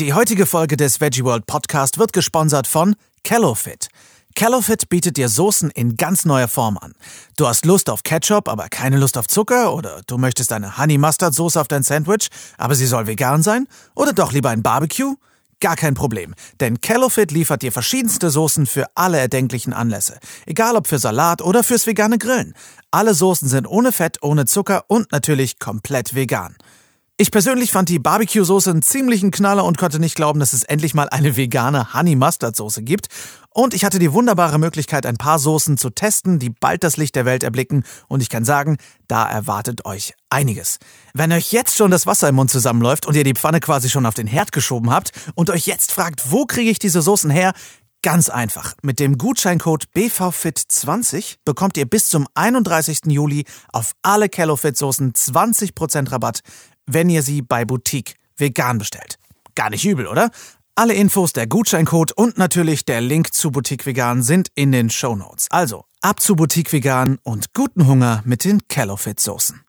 [0.00, 3.88] Die heutige Folge des Veggie World Podcast wird gesponsert von CalloFit.
[4.34, 6.94] CalloFit bietet dir Soßen in ganz neuer Form an.
[7.36, 9.74] Du hast Lust auf Ketchup, aber keine Lust auf Zucker?
[9.74, 13.68] Oder du möchtest eine Honey Mustard Soße auf dein Sandwich, aber sie soll vegan sein?
[13.94, 15.16] Oder doch lieber ein Barbecue?
[15.60, 20.18] Gar kein Problem, denn CalloFit liefert dir verschiedenste Soßen für alle erdenklichen Anlässe.
[20.46, 22.54] Egal ob für Salat oder fürs vegane Grillen.
[22.90, 26.56] Alle Soßen sind ohne Fett, ohne Zucker und natürlich komplett vegan.
[27.20, 30.94] Ich persönlich fand die Barbecue-Soße einen ziemlichen Knaller und konnte nicht glauben, dass es endlich
[30.94, 33.08] mal eine vegane Honey Mustard Soße gibt.
[33.50, 37.14] Und ich hatte die wunderbare Möglichkeit, ein paar Soßen zu testen, die bald das Licht
[37.16, 37.84] der Welt erblicken.
[38.08, 40.78] Und ich kann sagen, da erwartet euch einiges.
[41.12, 44.06] Wenn euch jetzt schon das Wasser im Mund zusammenläuft und ihr die Pfanne quasi schon
[44.06, 47.52] auf den Herd geschoben habt und euch jetzt fragt, wo kriege ich diese Soßen her,
[48.02, 48.72] Ganz einfach.
[48.80, 53.00] Mit dem Gutscheincode BVFIT20 bekommt ihr bis zum 31.
[53.08, 53.44] Juli
[53.74, 56.40] auf alle CalloFit-Soßen 20% Rabatt
[56.86, 59.16] wenn ihr sie bei Boutique vegan bestellt.
[59.54, 60.30] Gar nicht übel, oder?
[60.74, 65.14] Alle Infos, der Gutscheincode und natürlich der Link zu Boutique Vegan sind in den Show
[65.14, 65.46] Notes.
[65.50, 69.60] Also ab zu Boutique Vegan und guten Hunger mit den Callofit Soßen.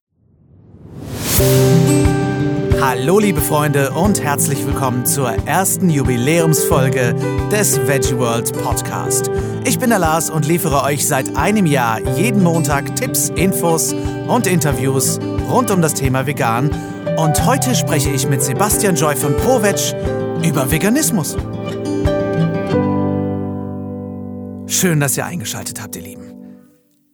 [2.79, 7.15] Hallo liebe Freunde und herzlich willkommen zur ersten Jubiläumsfolge
[7.51, 9.29] des Veggie World Podcast.
[9.65, 13.93] Ich bin der Lars und liefere euch seit einem Jahr jeden Montag Tipps, Infos
[14.27, 16.71] und Interviews rund um das Thema Vegan
[17.17, 19.75] und heute spreche ich mit Sebastian Joy von ProVeg
[20.43, 21.35] über Veganismus.
[24.67, 26.33] Schön, dass ihr eingeschaltet habt, ihr Lieben.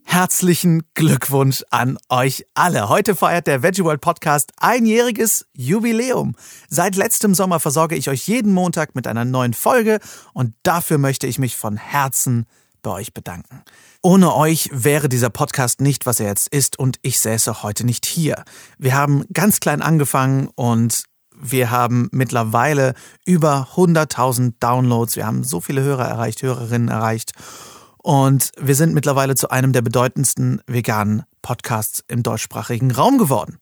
[0.04, 2.90] Herzlichen Glückwunsch an euch alle.
[2.90, 6.36] Heute feiert der Veggie World Podcast einjähriges Jubiläum.
[6.70, 10.00] Seit letztem Sommer versorge ich euch jeden Montag mit einer neuen Folge
[10.34, 12.46] und dafür möchte ich mich von Herzen
[12.82, 13.64] bei euch bedanken.
[14.02, 18.06] Ohne euch wäre dieser Podcast nicht, was er jetzt ist und ich säße heute nicht
[18.06, 18.44] hier.
[18.78, 21.04] Wir haben ganz klein angefangen und
[21.40, 22.94] wir haben mittlerweile
[23.26, 25.16] über 100.000 Downloads.
[25.16, 27.34] Wir haben so viele Hörer erreicht, Hörerinnen erreicht.
[27.98, 33.60] Und wir sind mittlerweile zu einem der bedeutendsten veganen Podcasts im deutschsprachigen Raum geworden.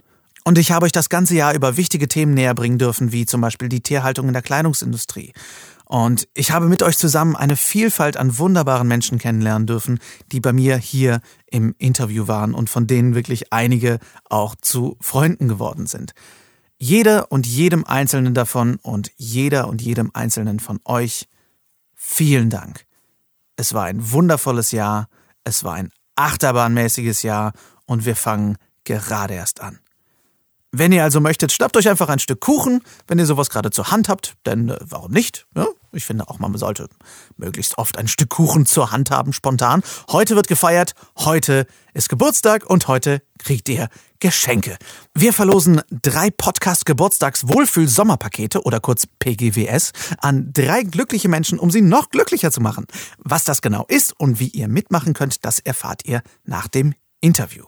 [0.47, 3.41] Und ich habe euch das ganze Jahr über wichtige Themen näher bringen dürfen, wie zum
[3.41, 5.34] Beispiel die Tierhaltung in der Kleidungsindustrie
[5.85, 10.00] und ich habe mit euch zusammen eine Vielfalt an wunderbaren Menschen kennenlernen dürfen,
[10.31, 15.47] die bei mir hier im Interview waren und von denen wirklich einige auch zu Freunden
[15.47, 16.13] geworden sind.
[16.78, 21.28] Jeder und jedem Einzelnen davon und jeder und jedem Einzelnen von euch
[21.94, 22.85] vielen Dank.
[23.56, 25.07] Es war ein wundervolles Jahr,
[25.44, 27.53] es war ein achterbahnmäßiges Jahr
[27.85, 29.79] und wir fangen gerade erst an.
[30.78, 33.91] Wenn ihr also möchtet, schnappt euch einfach ein Stück Kuchen, wenn ihr sowas gerade zur
[33.91, 35.47] Hand habt, denn äh, warum nicht?
[35.56, 36.90] Ja, ich finde auch, man sollte
[37.38, 39.84] möglichst oft ein Stück Kuchen zur Hand haben, spontan.
[40.12, 43.88] Heute wird gefeiert, heute ist Geburtstag und heute kriegt ihr
[44.19, 44.78] Geschenke.
[45.14, 52.52] Wir verlosen drei Podcast-Geburtstags-Wohlfühl-Sommerpakete oder kurz PGWS an drei glückliche Menschen, um sie noch glücklicher
[52.52, 52.85] zu machen.
[53.18, 57.64] Was das genau ist und wie ihr mitmachen könnt, das erfahrt ihr nach dem Interview.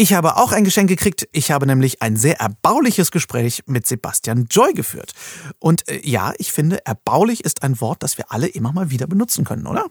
[0.00, 1.28] Ich habe auch ein Geschenk gekriegt.
[1.32, 5.10] Ich habe nämlich ein sehr erbauliches Gespräch mit Sebastian Joy geführt.
[5.58, 9.08] Und äh, ja, ich finde, erbaulich ist ein Wort, das wir alle immer mal wieder
[9.08, 9.86] benutzen können, oder?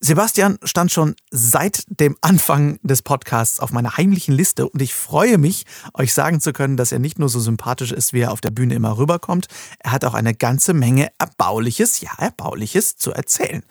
[0.00, 5.36] Sebastian stand schon seit dem Anfang des Podcasts auf meiner heimlichen Liste und ich freue
[5.36, 8.40] mich, euch sagen zu können, dass er nicht nur so sympathisch ist, wie er auf
[8.40, 9.48] der Bühne immer rüberkommt,
[9.80, 13.62] er hat auch eine ganze Menge Erbauliches, ja, Erbauliches zu erzählen.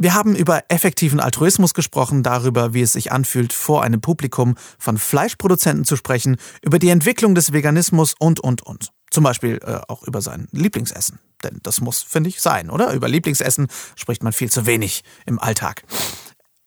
[0.00, 4.96] Wir haben über effektiven Altruismus gesprochen, darüber, wie es sich anfühlt, vor einem Publikum von
[4.96, 8.90] Fleischproduzenten zu sprechen, über die Entwicklung des Veganismus und, und, und.
[9.10, 11.18] Zum Beispiel äh, auch über sein Lieblingsessen.
[11.42, 12.92] Denn das muss, finde ich, sein, oder?
[12.92, 13.66] Über Lieblingsessen
[13.96, 15.82] spricht man viel zu wenig im Alltag.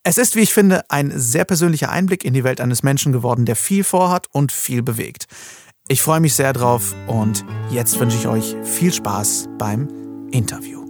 [0.04, 3.46] Es ist, wie ich finde, ein sehr persönlicher Einblick in die Welt eines Menschen geworden,
[3.46, 5.28] der viel vorhat und viel bewegt.
[5.88, 9.88] Ich freue mich sehr drauf und jetzt wünsche ich euch viel Spaß beim
[10.32, 10.81] Interview.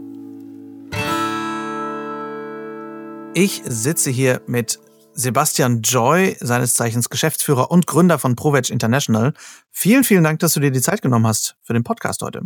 [3.34, 4.78] Ich sitze hier mit
[5.14, 9.34] Sebastian Joy, seines Zeichens Geschäftsführer und Gründer von ProVeg International.
[9.72, 12.42] Vielen, vielen Dank, dass du dir die Zeit genommen hast für den Podcast heute.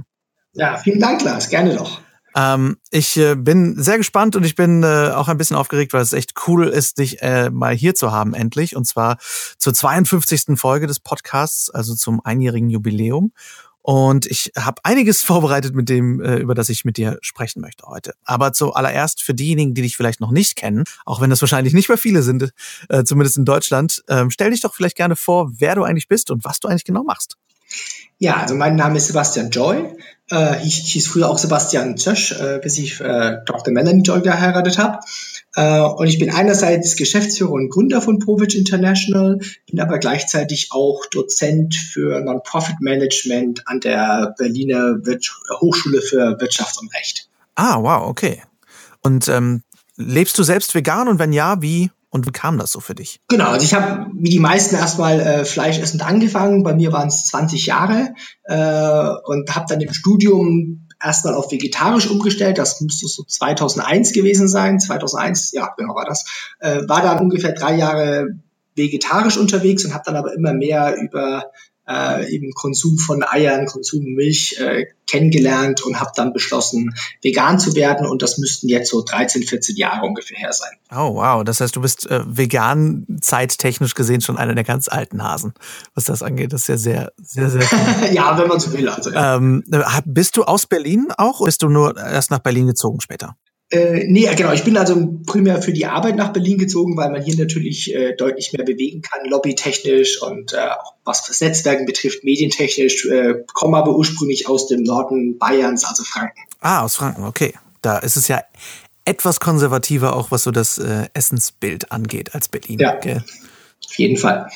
[0.53, 1.49] Ja, vielen Dank, Lars.
[1.49, 2.01] Gerne doch.
[2.35, 6.01] Ähm, ich äh, bin sehr gespannt und ich bin äh, auch ein bisschen aufgeregt, weil
[6.01, 8.75] es echt cool ist, dich äh, mal hier zu haben, endlich.
[8.75, 9.17] Und zwar
[9.57, 10.59] zur 52.
[10.59, 13.31] Folge des Podcasts, also zum einjährigen Jubiläum.
[13.85, 17.85] Und ich habe einiges vorbereitet, mit dem, äh, über das ich mit dir sprechen möchte
[17.85, 18.15] heute.
[18.23, 21.87] Aber zuallererst für diejenigen, die dich vielleicht noch nicht kennen, auch wenn das wahrscheinlich nicht
[21.87, 22.51] mehr viele sind,
[22.89, 26.31] äh, zumindest in Deutschland, äh, stell dich doch vielleicht gerne vor, wer du eigentlich bist
[26.31, 27.37] und was du eigentlich genau machst.
[28.17, 29.95] Ja, also mein Name ist Sebastian Joy.
[30.31, 32.33] Äh, ich, hieß früher auch Sebastian Zösch,
[32.63, 33.71] bis ich Dr.
[33.71, 34.99] Melanie Joy geheiratet habe.
[35.55, 41.05] Äh, und ich bin einerseits Geschäftsführer und Gründer von Povich International, bin aber gleichzeitig auch
[41.07, 44.97] Dozent für Non-Profit Management an der Berliner
[45.59, 47.29] Hochschule für Wirtschaft und Recht.
[47.55, 48.41] Ah, wow, okay.
[49.01, 49.63] Und ähm,
[49.95, 53.19] lebst du selbst vegan und wenn ja, wie und wie kam das so für dich?
[53.27, 56.63] Genau, also ich habe wie die meisten erstmal äh, fleischessend angefangen.
[56.63, 58.13] Bei mir waren es 20 Jahre
[58.43, 62.57] äh, und habe dann im Studium erstmal auf vegetarisch umgestellt.
[62.57, 64.79] Das müsste so 2001 gewesen sein.
[64.79, 66.25] 2001, ja, genau war das.
[66.59, 68.27] Äh, war dann ungefähr drei Jahre
[68.75, 71.51] vegetarisch unterwegs und habe dann aber immer mehr über
[71.87, 77.75] äh, eben Konsum von Eiern, Konsum Milch äh, kennengelernt und habe dann beschlossen, vegan zu
[77.75, 80.71] werden und das müssten jetzt so 13, 14 Jahre ungefähr her sein.
[80.91, 85.23] Oh wow, das heißt, du bist äh, vegan zeittechnisch gesehen schon einer der ganz alten
[85.23, 85.53] Hasen,
[85.93, 86.53] was das angeht.
[86.53, 87.63] Das ist ja sehr, sehr, sehr.
[88.13, 88.89] ja, wenn man so will.
[88.89, 89.35] Also, ja.
[89.35, 89.63] ähm,
[90.05, 93.35] bist du aus Berlin auch oder bist du nur erst nach Berlin gezogen später?
[93.75, 94.53] Äh, nee, genau.
[94.53, 98.15] Ich bin also primär für die Arbeit nach Berlin gezogen, weil man hier natürlich äh,
[98.15, 103.05] deutlich mehr bewegen kann, lobbytechnisch und äh, auch was das Netzwerken betrifft, medientechnisch.
[103.05, 106.39] Äh, komme aber ursprünglich aus dem Norden Bayerns, also Franken.
[106.61, 107.53] Ah, aus Franken, okay.
[107.81, 108.41] Da ist es ja
[109.03, 112.79] etwas konservativer, auch was so das äh, Essensbild angeht als Berlin.
[112.79, 113.23] Ja, gell?
[113.85, 114.49] auf jeden Fall.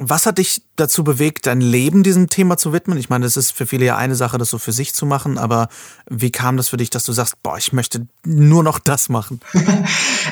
[0.00, 2.98] Was hat dich dazu bewegt, dein Leben diesem Thema zu widmen?
[2.98, 5.38] Ich meine, es ist für viele ja eine Sache, das so für sich zu machen,
[5.38, 5.68] aber
[6.10, 9.40] wie kam das für dich, dass du sagst, boah, ich möchte nur noch das machen?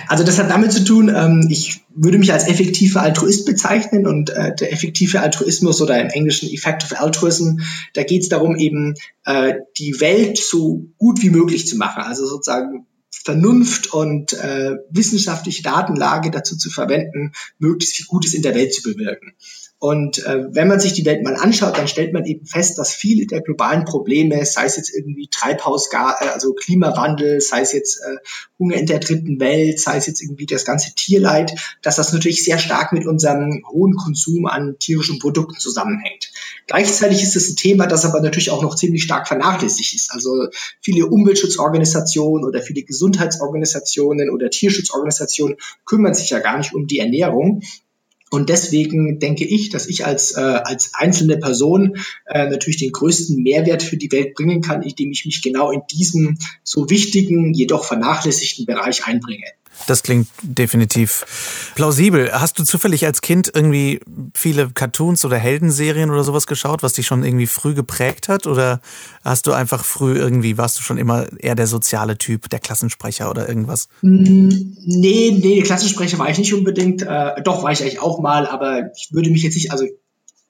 [0.09, 4.29] Also das hat damit zu tun, ähm, ich würde mich als effektiver Altruist bezeichnen und
[4.29, 7.61] äh, der effektive Altruismus oder im Englischen Effective Altruism,
[7.95, 8.95] da geht es darum, eben
[9.25, 12.03] äh, die Welt so gut wie möglich zu machen.
[12.03, 12.87] Also sozusagen
[13.25, 18.83] Vernunft und äh, wissenschaftliche Datenlage dazu zu verwenden, möglichst viel Gutes in der Welt zu
[18.83, 19.35] bewirken.
[19.83, 22.95] Und äh, wenn man sich die Welt mal anschaut, dann stellt man eben fest, dass
[22.95, 27.99] viele der globalen Probleme, sei es jetzt irgendwie Treibhausgas, äh, also Klimawandel, sei es jetzt
[27.99, 28.19] äh,
[28.61, 32.45] Hunger in der dritten Welt, sei es jetzt irgendwie das ganze Tierleid, dass das natürlich
[32.45, 36.31] sehr stark mit unserem hohen Konsum an tierischen Produkten zusammenhängt.
[36.69, 40.13] Gleichzeitig ist es ein Thema, das aber natürlich auch noch ziemlich stark vernachlässigt ist.
[40.13, 40.47] Also
[40.81, 47.63] viele Umweltschutzorganisationen oder viele Gesundheitsorganisationen oder Tierschutzorganisationen kümmern sich ja gar nicht um die Ernährung.
[48.33, 53.43] Und deswegen denke ich, dass ich als, äh, als einzelne Person äh, natürlich den größten
[53.43, 57.85] Mehrwert für die Welt bringen kann, indem ich mich genau in diesem so wichtigen, jedoch
[57.85, 59.45] vernachlässigten Bereich einbringe.
[59.87, 62.31] Das klingt definitiv plausibel.
[62.33, 64.01] Hast du zufällig als Kind irgendwie
[64.35, 68.47] viele Cartoons oder Heldenserien oder sowas geschaut, was dich schon irgendwie früh geprägt hat?
[68.47, 68.81] Oder
[69.25, 73.31] hast du einfach früh irgendwie, warst du schon immer eher der soziale Typ, der Klassensprecher
[73.31, 73.89] oder irgendwas?
[74.03, 74.49] Mm,
[74.85, 77.03] nee, nee, Klassensprecher war ich nicht unbedingt.
[77.03, 79.85] Äh, doch, war ich eigentlich auch mal, aber ich würde mich jetzt nicht, also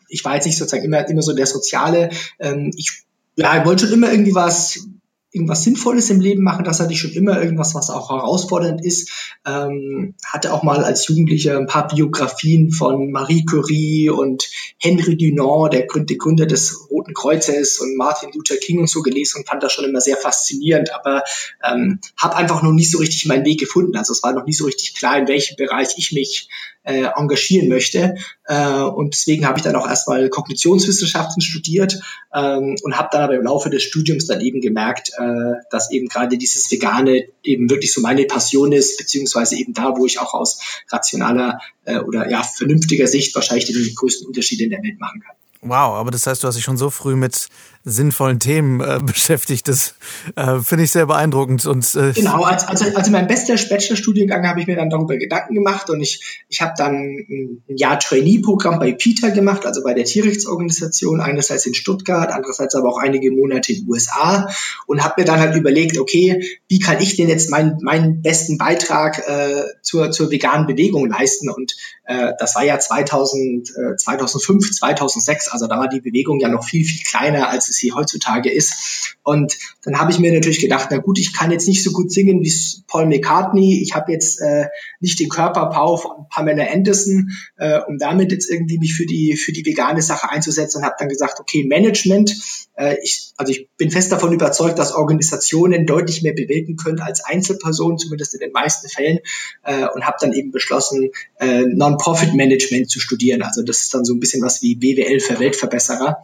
[0.09, 2.11] ich war jetzt nicht sozusagen immer, immer so der Soziale.
[2.39, 3.05] Ähm, ich
[3.37, 4.87] ja, ich wollte schon immer irgendwie was
[5.33, 6.65] irgendwas Sinnvolles im Leben machen.
[6.65, 9.11] Das hatte ich schon immer, irgendwas, was auch herausfordernd ist.
[9.47, 14.49] Ähm, hatte auch mal als Jugendlicher ein paar Biografien von Marie Curie und
[14.79, 19.49] Henry Dunant, der Gründer des Roten Kreuzes und Martin Luther King und so gelesen und
[19.49, 21.25] fand das schon immer sehr faszinierend, aber
[21.65, 23.97] ähm, habe einfach noch nicht so richtig meinen Weg gefunden.
[23.97, 26.49] Also es war noch nicht so richtig klar, in welchem Bereich ich mich
[26.85, 28.17] äh, engagieren möchte.
[28.47, 32.01] Äh, und deswegen habe ich dann auch erstmal Kognitionswissenschaften studiert
[32.35, 36.09] ähm, und habe dann aber im Laufe des Studiums dann eben gemerkt, äh, dass eben
[36.09, 40.35] gerade dieses Vegane eben wirklich so meine Passion ist, beziehungsweise eben da, wo ich auch
[40.35, 45.21] aus rationaler äh, oder ja vernünftiger Sicht wahrscheinlich den größten Unterschied in der Welt machen
[45.21, 45.37] kann.
[45.65, 47.49] Wow, aber das heißt, du hast dich schon so früh mit
[47.85, 49.69] sinnvollen Themen äh, beschäftigt.
[49.69, 49.95] Das
[50.35, 51.67] äh, finde ich sehr beeindruckend.
[51.67, 55.55] Und, äh, genau, als, also, also mein bester Bachelorstudiengang habe ich mir dann darüber Gedanken
[55.55, 60.05] gemacht und ich, ich habe dann ein Jahr Trainee-Programm bei PETA gemacht, also bei der
[60.05, 64.49] Tierrechtsorganisation, einerseits in Stuttgart, andererseits aber auch einige Monate in den USA
[64.87, 68.59] und habe mir dann halt überlegt, okay, wie kann ich denn jetzt meinen, meinen besten
[68.59, 71.49] Beitrag äh, zur, zur veganen Bewegung leisten?
[71.51, 71.77] Und
[72.13, 76.65] äh, das war ja 2000, äh, 2005, 2006, also da war die Bewegung ja noch
[76.65, 79.17] viel, viel kleiner, als es hier heutzutage ist.
[79.23, 82.13] Und dann habe ich mir natürlich gedacht, na gut, ich kann jetzt nicht so gut
[82.13, 82.53] singen wie
[82.87, 83.81] Paul McCartney.
[83.83, 84.67] Ich habe jetzt äh,
[85.01, 89.53] nicht den Körperbau von Pamela Anderson, äh, um damit jetzt irgendwie mich für die für
[89.53, 92.35] die vegane Sache einzusetzen und habe dann gesagt, okay, Management.
[92.75, 97.25] Äh, ich, also ich bin fest davon überzeugt, dass Organisationen deutlich mehr bewegen können als
[97.25, 99.19] Einzelpersonen, zumindest in den meisten Fällen.
[99.63, 102.02] Äh, und habe dann eben beschlossen, äh, Non-Profit
[102.35, 103.43] Management zu studieren.
[103.43, 106.23] Also das ist dann so ein bisschen was wie BWL für Weltverbesserer.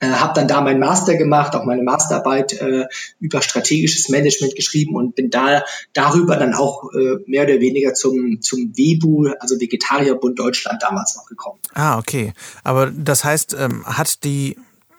[0.00, 2.86] Äh, habe dann da meinen Master gemacht, auch meine Masterarbeit äh,
[3.20, 8.40] über strategisches Management geschrieben und bin da darüber dann auch äh, mehr oder weniger zum
[8.40, 11.60] zum WEBU, also Vegetarierbund Deutschland damals noch gekommen.
[11.74, 12.32] Ah, okay.
[12.64, 14.56] Aber das heißt, ähm, hat die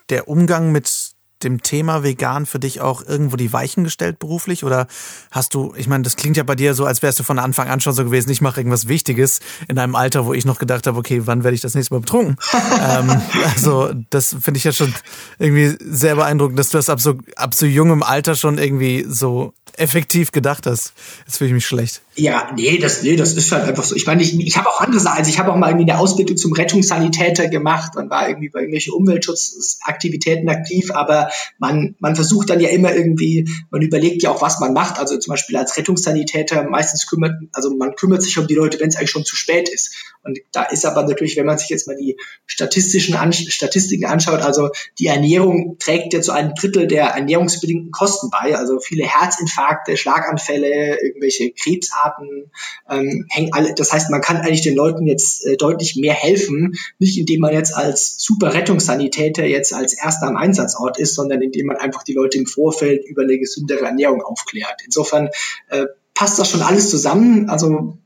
[0.10, 1.15] der Umgang mit
[1.46, 4.64] dem Thema vegan für dich auch irgendwo die Weichen gestellt beruflich?
[4.64, 4.88] Oder
[5.32, 7.70] hast du, ich meine, das klingt ja bei dir so, als wärst du von Anfang
[7.70, 10.88] an schon so gewesen, ich mache irgendwas Wichtiges in einem Alter, wo ich noch gedacht
[10.88, 12.36] habe, okay, wann werde ich das nächste Mal betrunken?
[12.54, 13.22] ähm,
[13.54, 14.94] also das finde ich ja schon
[15.40, 19.54] irgendwie sehr beeindruckend, dass du das ab so, ab so jungem Alter schon irgendwie so
[19.78, 20.94] effektiv gedacht hast.
[21.26, 22.02] Jetzt fühle ich mich schlecht.
[22.16, 23.96] Ja, nee, das, nee, das ist halt einfach so.
[23.96, 25.18] Ich meine, ich, ich habe auch andere Sachen.
[25.18, 28.60] Also ich habe auch mal irgendwie eine Ausbildung zum Rettungssanitäter gemacht und war irgendwie bei
[28.60, 34.42] irgendwelchen Umweltschutzaktivitäten aktiv, aber man, man versucht dann ja immer irgendwie, man überlegt ja auch,
[34.42, 35.00] was man macht.
[35.00, 38.90] Also zum Beispiel als Rettungssanitäter meistens kümmert, also man kümmert sich um die Leute, wenn
[38.90, 39.96] es eigentlich schon zu spät ist.
[40.24, 44.42] Und da ist aber natürlich, wenn man sich jetzt mal die statistischen An Statistiken anschaut,
[44.42, 48.56] also die Ernährung trägt ja zu einem Drittel der ernährungsbedingten Kosten bei.
[48.56, 52.52] Also viele Herzinfarkte, Schlaganfälle, irgendwelche Krebsarten
[52.90, 56.76] ähm, hängen alle, das heißt, man kann eigentlich den Leuten jetzt äh, deutlich mehr helfen,
[57.00, 61.68] nicht indem man jetzt als super Rettungssanitäter jetzt als erster am Einsatzort ist, sondern indem
[61.68, 64.82] man einfach die Leute im Vorfeld über eine gesündere Ernährung aufklärt.
[64.86, 65.30] Insofern
[65.70, 67.50] äh, passt das schon alles zusammen.
[67.50, 67.98] Also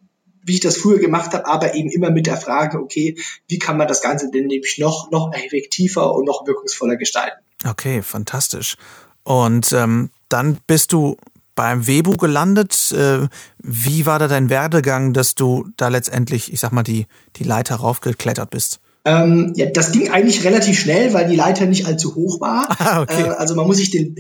[0.44, 3.78] wie ich das früher gemacht habe, aber eben immer mit der Frage, okay, wie kann
[3.78, 7.38] man das Ganze denn nämlich noch, noch effektiver und noch wirkungsvoller gestalten?
[7.68, 8.75] Okay, fantastisch.
[9.24, 11.18] Und ähm, dann bist du
[11.56, 12.92] beim Webu gelandet.
[12.94, 13.28] Äh,
[13.60, 17.75] wie war da dein Werdegang, dass du da letztendlich, ich sag mal, die, die Leiter
[17.75, 18.80] raufgeklettert bist?
[19.06, 22.68] Ähm, ja, das ging eigentlich relativ schnell, weil die Leiter nicht allzu hoch war.
[22.79, 23.24] Ah, okay.
[23.24, 24.15] äh, also man muss sich den,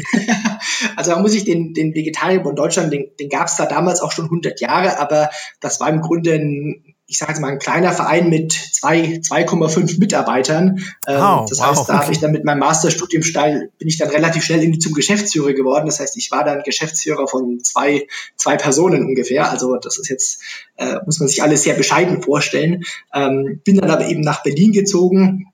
[0.95, 4.11] also man muss sich den, den Vegetarierbund Deutschland, den, den gab es da damals auch
[4.11, 5.29] schon 100 Jahre, aber
[5.61, 10.77] das war im Grunde ein ich sage jetzt mal, ein kleiner Verein mit 2,5 Mitarbeitern.
[11.07, 13.97] Ähm, oh, das heißt, wow, da habe ich dann mit meinem Masterstudium steil, bin ich
[13.97, 15.87] dann relativ schnell irgendwie zum Geschäftsführer geworden.
[15.87, 19.49] Das heißt, ich war dann Geschäftsführer von zwei, zwei Personen ungefähr.
[19.49, 20.41] Also das ist jetzt,
[20.77, 22.83] äh, muss man sich alles sehr bescheiden vorstellen.
[23.11, 25.47] Ähm, bin dann aber eben nach Berlin gezogen,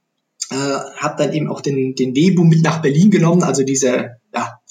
[0.52, 4.18] äh, habe dann eben auch den, den Webu mit nach Berlin genommen, also diese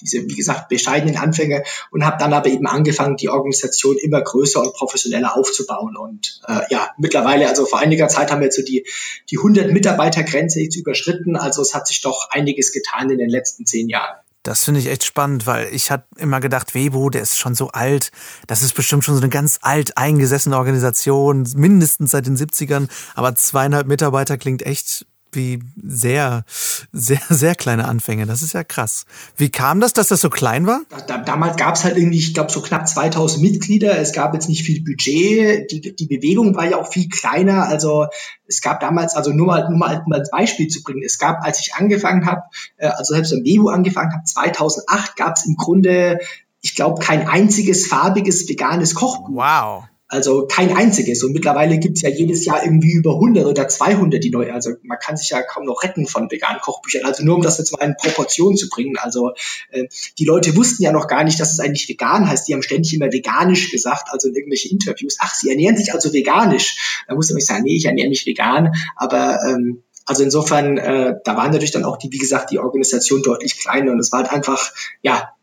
[0.01, 4.61] diese, wie gesagt, bescheidenen Anfänge und habe dann aber eben angefangen, die Organisation immer größer
[4.61, 5.95] und professioneller aufzubauen.
[5.95, 8.85] Und äh, ja, mittlerweile, also vor einiger Zeit haben wir jetzt so die,
[9.29, 11.35] die 100 Mitarbeiter-Grenze jetzt überschritten.
[11.35, 14.17] Also es hat sich doch einiges getan in den letzten zehn Jahren.
[14.45, 17.69] Das finde ich echt spannend, weil ich hatte immer gedacht, Webo, der ist schon so
[17.69, 18.11] alt.
[18.45, 22.87] Das ist bestimmt schon so eine ganz alt eingesessene Organisation, mindestens seit den 70ern.
[23.15, 26.43] Aber zweieinhalb Mitarbeiter klingt echt wie sehr,
[26.91, 28.25] sehr, sehr kleine Anfänge.
[28.25, 29.05] Das ist ja krass.
[29.37, 30.81] Wie kam das, dass das so klein war?
[31.07, 33.97] Da, damals gab es halt irgendwie, ich glaube, so knapp 2000 Mitglieder.
[33.99, 35.71] Es gab jetzt nicht viel Budget.
[35.71, 37.67] Die, die Bewegung war ja auch viel kleiner.
[37.67, 38.07] Also
[38.47, 41.43] es gab damals, also nur mal, nur mal, mal als Beispiel zu bringen, es gab,
[41.43, 42.43] als ich angefangen habe,
[42.77, 46.19] äh, also selbst im Webu angefangen habe, 2008 gab es im Grunde
[46.61, 49.29] ich glaube, kein einziges farbiges veganes Kochbuch.
[49.35, 49.83] Wow.
[50.15, 51.23] Also kein einziges.
[51.23, 54.51] Und mittlerweile gibt's ja jedes Jahr irgendwie über 100 oder 200 die neu.
[54.51, 57.03] Also man kann sich ja kaum noch retten von veganen Kochbüchern.
[57.05, 58.97] Also nur um das jetzt mal in Proportion zu bringen.
[58.97, 59.33] Also
[59.71, 59.85] äh,
[60.17, 62.47] die Leute wussten ja noch gar nicht, dass es eigentlich vegan heißt.
[62.47, 65.17] Die haben ständig immer veganisch gesagt, also in irgendwelche Interviews.
[65.19, 67.03] Ach, sie ernähren sich also veganisch.
[67.07, 68.71] Da musste man sagen, nee, ich ernähre mich vegan.
[68.95, 73.23] Aber ähm, also insofern, äh, da waren natürlich dann auch die, wie gesagt, die Organisation
[73.23, 75.34] deutlich kleiner und es war halt einfach, ja,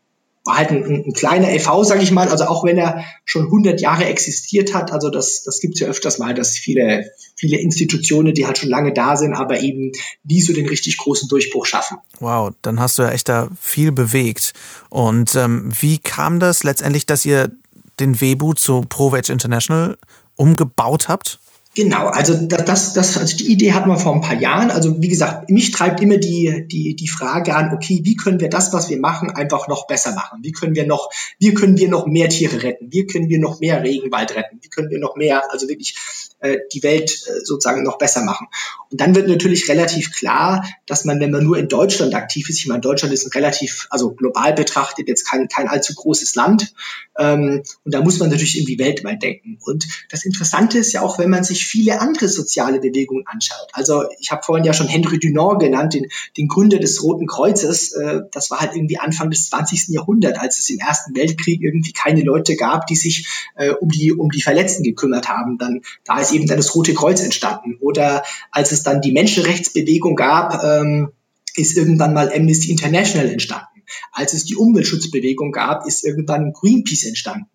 [0.45, 3.79] war halt ein, ein kleiner e.V., sage ich mal, also auch wenn er schon 100
[3.79, 8.45] Jahre existiert hat, also das, das gibt's ja öfters mal, dass viele, viele Institutionen, die
[8.45, 11.97] halt schon lange da sind, aber eben nie so den richtig großen Durchbruch schaffen.
[12.19, 14.53] Wow, dann hast du ja echt da viel bewegt.
[14.89, 17.51] Und ähm, wie kam das letztendlich, dass ihr
[17.99, 19.97] den Webu zu ProVeg International
[20.35, 21.39] umgebaut habt?
[21.75, 24.69] Genau, also das, das, also die Idee hatten wir vor ein paar Jahren.
[24.69, 28.49] Also wie gesagt, mich treibt immer die, die, die Frage an, okay, wie können wir
[28.49, 30.39] das, was wir machen, einfach noch besser machen?
[30.43, 32.91] Wie können wir noch, wie können wir noch mehr Tiere retten?
[32.91, 34.59] Wie können wir noch mehr Regenwald retten?
[34.61, 35.95] Wie können wir noch mehr, also wirklich
[36.43, 38.47] äh, die Welt äh, sozusagen noch besser machen.
[38.91, 42.59] Und dann wird natürlich relativ klar, dass man, wenn man nur in Deutschland aktiv ist,
[42.59, 46.73] ich meine, Deutschland ist ein relativ, also global betrachtet jetzt kein, kein allzu großes Land,
[47.17, 49.57] ähm, und da muss man natürlich irgendwie weltweit denken.
[49.63, 53.69] Und das Interessante ist ja auch, wenn man sich viele andere soziale Bewegungen anschaut.
[53.73, 56.07] Also ich habe vorhin ja schon Henry Dunant genannt, den,
[56.37, 57.93] den Gründer des Roten Kreuzes.
[57.93, 59.89] Äh, das war halt irgendwie Anfang des 20.
[59.89, 64.11] Jahrhunderts, als es im Ersten Weltkrieg irgendwie keine Leute gab, die sich äh, um, die,
[64.11, 65.57] um die Verletzten gekümmert haben.
[65.57, 67.77] Dann da ist eben dann das Rote Kreuz entstanden.
[67.79, 71.11] Oder als es dann die Menschenrechtsbewegung gab, ähm,
[71.55, 73.83] ist irgendwann mal Amnesty International entstanden.
[74.11, 77.47] Als es die Umweltschutzbewegung gab, ist irgendwann Greenpeace entstanden.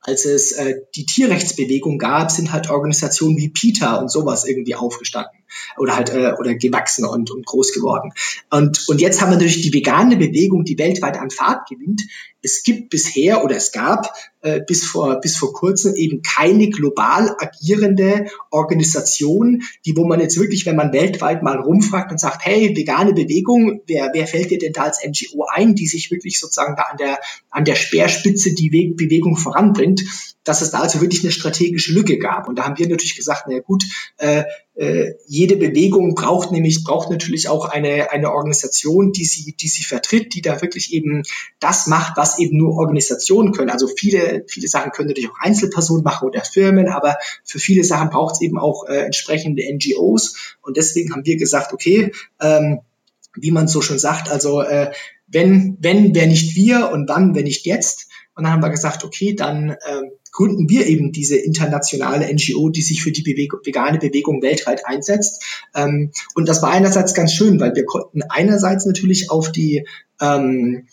[0.00, 5.43] Als es äh, die Tierrechtsbewegung gab, sind halt Organisationen wie PETA und sowas irgendwie aufgestanden.
[5.76, 8.12] Oder halt äh, oder gewachsen und, und groß geworden.
[8.50, 12.02] Und, und jetzt haben wir natürlich die vegane Bewegung, die weltweit an Fahrt gewinnt.
[12.42, 17.34] Es gibt bisher oder es gab äh, bis vor bis vor kurzem eben keine global
[17.38, 22.76] agierende Organisation, die wo man jetzt wirklich, wenn man weltweit mal rumfragt und sagt, hey,
[22.76, 26.76] vegane Bewegung, wer wer fällt dir denn da als NGO ein, die sich wirklich sozusagen
[26.76, 27.18] da an der
[27.50, 30.02] an der Speerspitze die Weg Bewegung voranbringt,
[30.44, 32.48] dass es da also wirklich eine strategische Lücke gab.
[32.48, 33.84] Und da haben wir natürlich gesagt, na gut,
[34.18, 39.68] äh, äh, jede Bewegung braucht nämlich, braucht natürlich auch eine, eine Organisation, die sie, die
[39.68, 41.22] sie vertritt, die da wirklich eben
[41.60, 43.70] das macht, was eben nur Organisationen können.
[43.70, 48.10] Also viele, viele Sachen können natürlich auch Einzelpersonen machen oder Firmen, aber für viele Sachen
[48.10, 50.56] braucht es eben auch äh, entsprechende NGOs.
[50.60, 52.80] Und deswegen haben wir gesagt, okay, ähm,
[53.36, 54.92] wie man so schon sagt, also äh,
[55.26, 58.08] wenn, wenn, wer nicht wir und wann, wenn nicht jetzt.
[58.34, 62.82] Und dann haben wir gesagt, okay, dann äh, gründen wir eben diese internationale NGO, die
[62.82, 65.42] sich für die Bewegung, vegane Bewegung weltweit einsetzt.
[65.74, 69.86] Ähm, und das war einerseits ganz schön, weil wir konnten einerseits natürlich auf die
[70.20, 70.86] ähm,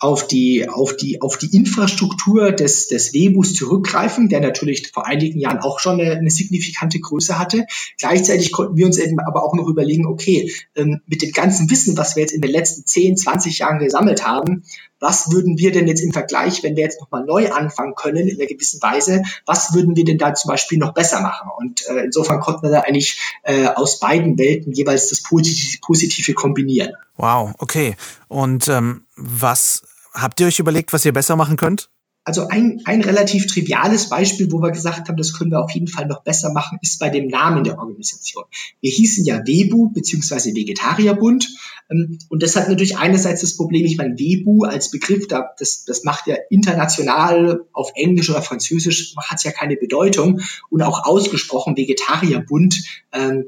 [0.00, 5.40] auf die, auf die, auf die Infrastruktur des, des Webus zurückgreifen, der natürlich vor einigen
[5.40, 7.66] Jahren auch schon eine, eine signifikante Größe hatte.
[7.98, 11.96] Gleichzeitig konnten wir uns eben aber auch noch überlegen, okay, ähm, mit dem ganzen Wissen,
[11.96, 14.62] was wir jetzt in den letzten 10, 20 Jahren gesammelt haben,
[15.00, 18.38] was würden wir denn jetzt im Vergleich, wenn wir jetzt nochmal neu anfangen können, in
[18.38, 21.50] einer gewissen Weise, was würden wir denn da zum Beispiel noch besser machen?
[21.56, 26.92] Und äh, insofern konnten wir da eigentlich äh, aus beiden Welten jeweils das Positive, kombinieren.
[27.16, 27.96] Wow, okay.
[28.28, 31.90] Und ähm, was habt ihr euch überlegt, was ihr besser machen könnt?
[32.28, 35.88] Also ein, ein relativ triviales Beispiel, wo wir gesagt haben, das können wir auf jeden
[35.88, 38.44] Fall noch besser machen, ist bei dem Namen der Organisation.
[38.82, 41.48] Wir hießen ja WEBU beziehungsweise Vegetarierbund
[41.90, 46.04] ähm, und das hat natürlich einerseits das Problem, ich meine, WEBU als Begriff, das, das
[46.04, 52.84] macht ja international auf Englisch oder Französisch, hat ja keine Bedeutung und auch ausgesprochen Vegetarierbund
[53.10, 53.46] ähm,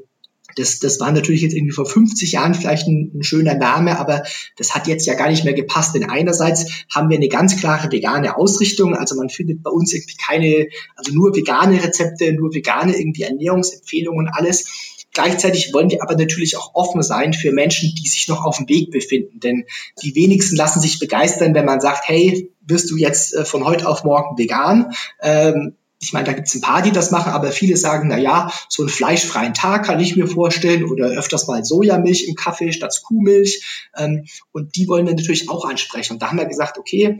[0.55, 4.23] das, das war natürlich jetzt irgendwie vor 50 Jahren vielleicht ein, ein, schöner Name, aber
[4.57, 5.95] das hat jetzt ja gar nicht mehr gepasst.
[5.95, 8.95] Denn einerseits haben wir eine ganz klare vegane Ausrichtung.
[8.95, 14.29] Also man findet bei uns irgendwie keine, also nur vegane Rezepte, nur vegane irgendwie Ernährungsempfehlungen
[14.31, 14.65] alles.
[15.13, 18.69] Gleichzeitig wollen wir aber natürlich auch offen sein für Menschen, die sich noch auf dem
[18.69, 19.39] Weg befinden.
[19.41, 19.65] Denn
[20.01, 23.89] die wenigsten lassen sich begeistern, wenn man sagt, hey, wirst du jetzt äh, von heute
[23.89, 24.93] auf morgen vegan?
[25.21, 28.17] Ähm, ich meine, da gibt es ein paar, die das machen, aber viele sagen, na
[28.17, 32.71] ja, so einen fleischfreien Tag kann ich mir vorstellen oder öfters mal Sojamilch im Kaffee
[32.73, 33.89] statt Kuhmilch.
[33.95, 36.13] Ähm, und die wollen wir natürlich auch ansprechen.
[36.13, 37.19] Und da haben wir gesagt, okay,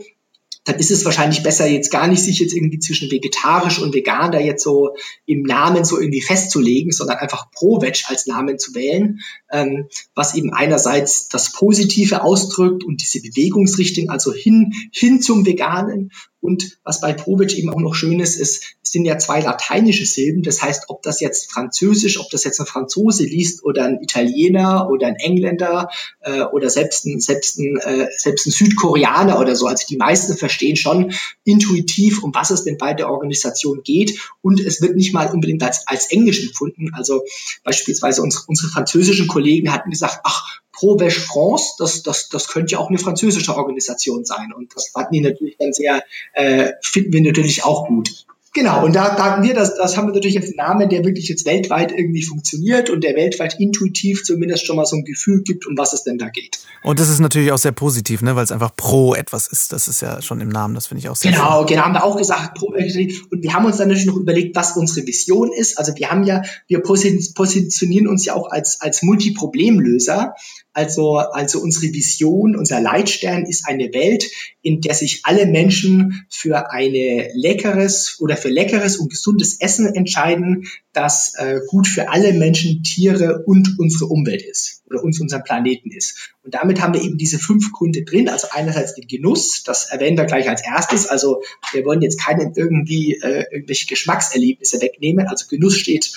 [0.64, 4.32] dann ist es wahrscheinlich besser, jetzt gar nicht sich jetzt irgendwie zwischen vegetarisch und vegan
[4.32, 9.20] da jetzt so im Namen so irgendwie festzulegen, sondern einfach Pro-Veg als Namen zu wählen,
[9.52, 16.12] ähm, was eben einerseits das Positive ausdrückt und diese Bewegungsrichtung, also hin, hin zum Veganen
[16.42, 20.06] und was bei Provic eben auch noch schön ist, ist, es sind ja zwei lateinische
[20.06, 20.42] Silben.
[20.42, 24.90] Das heißt, ob das jetzt Französisch, ob das jetzt ein Franzose liest oder ein Italiener
[24.90, 25.90] oder ein Engländer
[26.22, 29.68] äh, oder selbst ein, selbst, ein, äh, selbst ein Südkoreaner oder so.
[29.68, 34.20] Also die meisten verstehen schon intuitiv, um was es denn bei der Organisation geht.
[34.42, 36.90] Und es wird nicht mal unbedingt als, als Englisch empfunden.
[36.94, 37.22] Also
[37.64, 42.74] beispielsweise unsere, unsere französischen Kollegen hatten gesagt, ach, Pro Beige France, das, das, das könnte
[42.74, 44.54] ja auch eine französische Organisation sein.
[44.56, 46.04] Und das fanden die natürlich dann sehr,
[46.34, 48.26] äh, finden wir natürlich auch gut.
[48.54, 51.30] Genau, und da sagen wir, das, das haben wir natürlich jetzt einen Namen, der wirklich
[51.30, 55.66] jetzt weltweit irgendwie funktioniert und der weltweit intuitiv zumindest schon mal so ein Gefühl gibt,
[55.68, 56.60] um was es denn da geht.
[56.84, 59.72] Und das ist natürlich auch sehr positiv, ne, weil es einfach pro etwas ist.
[59.72, 61.68] Das ist ja schon im Namen, das finde ich auch sehr Genau, schön.
[61.68, 64.76] genau, haben wir auch gesagt, pro, und wir haben uns dann natürlich noch überlegt, was
[64.76, 65.78] unsere Vision ist.
[65.78, 70.36] Also wir haben ja, wir positionieren uns ja auch als, als Multiproblemlöser.
[70.74, 74.26] Also, also unsere Vision, unser Leitstern ist eine Welt,
[74.62, 80.68] in der sich alle Menschen für eine leckeres oder für leckeres und gesundes Essen entscheiden,
[80.94, 85.92] das äh, gut für alle Menschen, Tiere und unsere Umwelt ist oder uns unseren Planeten
[85.92, 86.32] ist.
[86.44, 88.30] Und damit haben wir eben diese fünf Gründe drin.
[88.30, 91.08] Also einerseits den Genuss, das erwähnen wir gleich als erstes.
[91.08, 91.42] Also
[91.74, 95.28] wir wollen jetzt keinen irgendwie äh, irgendwelche Geschmackserlebnisse wegnehmen.
[95.28, 96.12] Also Genuss steht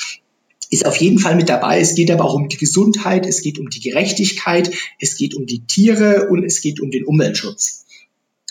[0.74, 1.80] ist auf jeden Fall mit dabei.
[1.80, 5.46] Es geht aber auch um die Gesundheit, es geht um die Gerechtigkeit, es geht um
[5.46, 7.86] die Tiere und es geht um den Umweltschutz.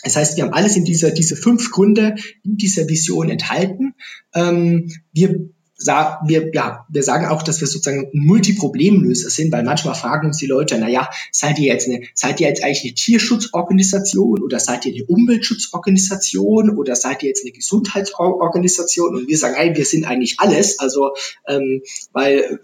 [0.02, 3.94] Das heißt, wir haben alles in dieser, diese fünf Gründe in dieser Vision enthalten.
[4.34, 5.48] Ähm, wir
[5.86, 10.46] wir, ja, wir sagen auch, dass wir sozusagen Multiproblemlöser sind, weil manchmal fragen uns die
[10.46, 14.86] Leute, na ja, seid ihr jetzt eine, seid ihr jetzt eigentlich eine Tierschutzorganisation oder seid
[14.86, 19.16] ihr eine Umweltschutzorganisation oder seid ihr jetzt eine Gesundheitsorganisation?
[19.16, 21.12] Und wir sagen, hey, wir sind eigentlich alles, also,
[21.46, 22.60] ähm, weil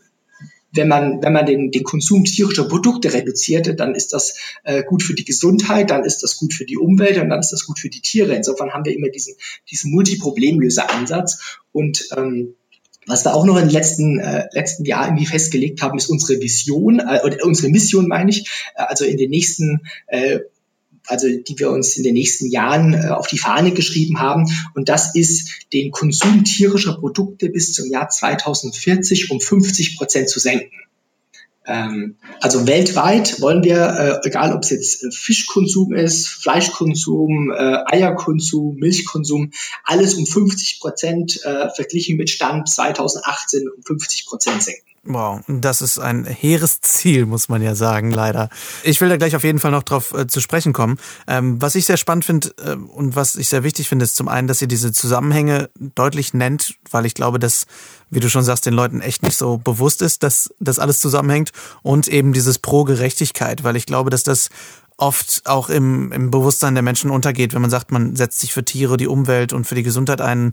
[0.72, 5.02] wenn man, wenn man den, den Konsum tierischer Produkte reduziert, dann ist das äh, gut
[5.02, 7.78] für die Gesundheit, dann ist das gut für die Umwelt und dann ist das gut
[7.78, 8.34] für die Tiere.
[8.34, 9.34] Insofern haben wir immer diesen,
[9.70, 12.54] diesen Multiproblemlöser-Ansatz und ähm,
[13.06, 17.00] Was wir auch noch den letzten, äh, letzten Jahren irgendwie festgelegt haben, ist unsere Vision,
[17.00, 20.40] äh, unsere Mission meine ich, äh, also in den nächsten äh,
[21.06, 24.46] also die wir uns in den nächsten Jahren äh, auf die Fahne geschrieben haben.
[24.74, 30.40] Und das ist, den Konsum tierischer Produkte bis zum Jahr 2040 um 50 Prozent zu
[30.40, 30.70] senken.
[31.66, 37.84] Ähm, also weltweit wollen wir, äh, egal ob es jetzt äh, Fischkonsum ist, Fleischkonsum, äh,
[37.86, 39.52] Eierkonsum, Milchkonsum,
[39.84, 41.40] alles um 50 Prozent
[41.74, 44.90] verglichen mit Stand 2018 um 50 Prozent senken.
[45.02, 48.50] Wow, das ist ein hehres Ziel, muss man ja sagen, leider.
[48.82, 50.98] Ich will da gleich auf jeden Fall noch drauf äh, zu sprechen kommen.
[51.26, 54.28] Ähm, was ich sehr spannend finde äh, und was ich sehr wichtig finde, ist zum
[54.28, 57.64] einen, dass ihr diese Zusammenhänge deutlich nennt, weil ich glaube, dass,
[58.10, 61.52] wie du schon sagst, den Leuten echt nicht so bewusst ist, dass das alles zusammenhängt
[61.80, 64.50] und eben dieses Pro-Gerechtigkeit, weil ich glaube, dass das
[65.00, 68.64] oft auch im, im Bewusstsein der Menschen untergeht, wenn man sagt, man setzt sich für
[68.64, 70.52] Tiere, die Umwelt und für die Gesundheit ein,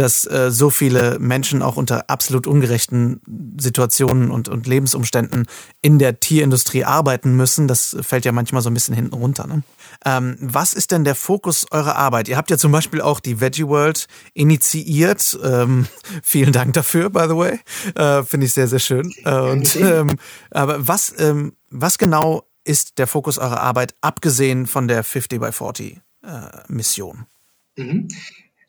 [0.00, 3.20] dass äh, so viele Menschen auch unter absolut ungerechten
[3.60, 5.46] Situationen und, und Lebensumständen
[5.82, 7.68] in der Tierindustrie arbeiten müssen.
[7.68, 9.46] Das fällt ja manchmal so ein bisschen hinten runter.
[9.46, 9.62] Ne?
[10.06, 12.28] Ähm, was ist denn der Fokus eurer Arbeit?
[12.28, 15.38] Ihr habt ja zum Beispiel auch die Veggie World initiiert.
[15.44, 15.86] Ähm,
[16.22, 17.60] vielen Dank dafür, by the way.
[17.94, 19.12] Äh, Finde ich sehr, sehr schön.
[19.26, 20.16] Äh, und, ähm,
[20.50, 25.52] aber was, ähm, was genau ist der Fokus eurer Arbeit, abgesehen von der 50 by
[25.52, 26.30] 40 äh,
[26.68, 27.26] Mission?
[27.76, 28.08] Mhm.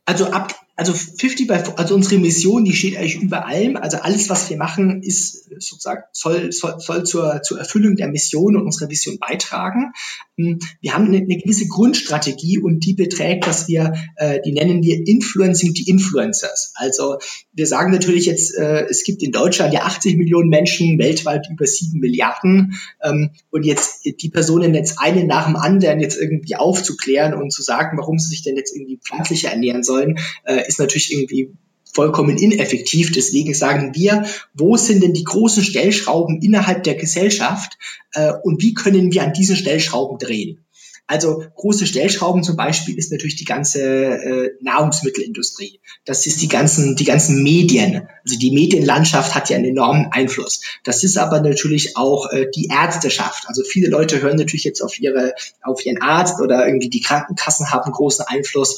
[0.05, 3.77] Also ab, also 50 bei, also unsere Mission, die steht eigentlich über allem.
[3.77, 8.55] Also alles, was wir machen, ist sozusagen, soll, soll, soll zur, zur Erfüllung der Mission
[8.55, 9.91] und unserer Vision beitragen.
[10.37, 14.81] Hm, wir haben eine, eine gewisse Grundstrategie und die beträgt, dass wir, äh, die nennen
[14.81, 16.71] wir Influencing the Influencers.
[16.73, 17.19] Also
[17.53, 21.67] wir sagen natürlich jetzt, äh, es gibt in Deutschland ja 80 Millionen Menschen, weltweit über
[21.67, 22.73] 7 Milliarden.
[23.03, 27.61] Ähm, und jetzt die Personen jetzt einen nach dem anderen jetzt irgendwie aufzuklären und zu
[27.61, 31.53] sagen, warum sie sich denn jetzt irgendwie pflanzlicher ernähren sollen, äh, ist natürlich irgendwie
[31.93, 33.11] vollkommen ineffektiv.
[33.11, 37.77] Deswegen sagen wir, wo sind denn die großen Stellschrauben innerhalb der Gesellschaft
[38.13, 40.65] äh, und wie können wir an diesen Stellschrauben drehen?
[41.11, 45.81] Also große Stellschrauben zum Beispiel ist natürlich die ganze äh, Nahrungsmittelindustrie.
[46.05, 48.07] Das ist die ganzen, die ganzen Medien.
[48.23, 50.61] Also die Medienlandschaft hat ja einen enormen Einfluss.
[50.85, 53.43] Das ist aber natürlich auch äh, die Ärzteschaft.
[53.47, 57.71] Also viele Leute hören natürlich jetzt auf ihre, auf ihren Arzt oder irgendwie die Krankenkassen
[57.71, 58.77] haben großen Einfluss.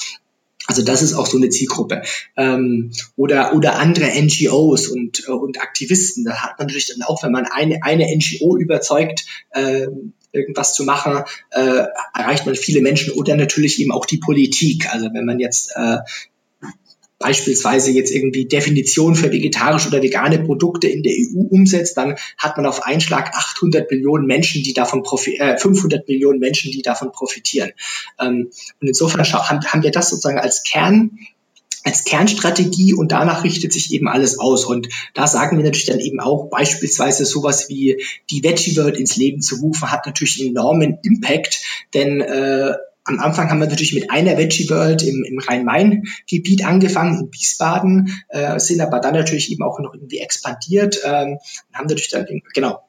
[0.67, 2.03] Also das ist auch so eine Zielgruppe.
[2.37, 6.23] Ähm, oder, oder andere NGOs und, äh, und Aktivisten.
[6.23, 9.87] Da hat man natürlich dann auch, wenn man eine, eine NGO überzeugt, äh,
[10.31, 14.91] irgendwas zu machen, äh, erreicht man viele Menschen oder natürlich eben auch die Politik.
[14.91, 15.97] Also wenn man jetzt äh,
[17.23, 22.57] beispielsweise jetzt irgendwie Definition für vegetarische oder vegane Produkte in der EU umsetzt, dann hat
[22.57, 25.03] man auf einen Schlag 800 Millionen Menschen, die davon
[25.37, 27.71] äh, 500 Millionen Menschen, die davon profitieren.
[28.19, 31.17] Ähm, und insofern haben, haben wir das sozusagen als Kern
[31.85, 34.63] als Kernstrategie und danach richtet sich eben alles aus.
[34.63, 39.17] Und da sagen wir natürlich dann eben auch beispielsweise sowas wie die Veggie World ins
[39.17, 41.61] Leben zu rufen, hat natürlich einen enormen Impact,
[41.93, 42.75] denn äh,
[43.05, 48.23] am Anfang haben wir natürlich mit einer Veggie World im, im Rhein-Main-Gebiet angefangen, in Wiesbaden,
[48.29, 51.39] äh, sind aber dann natürlich eben auch noch irgendwie expandiert, ähm,
[51.73, 52.79] haben natürlich dann, genau,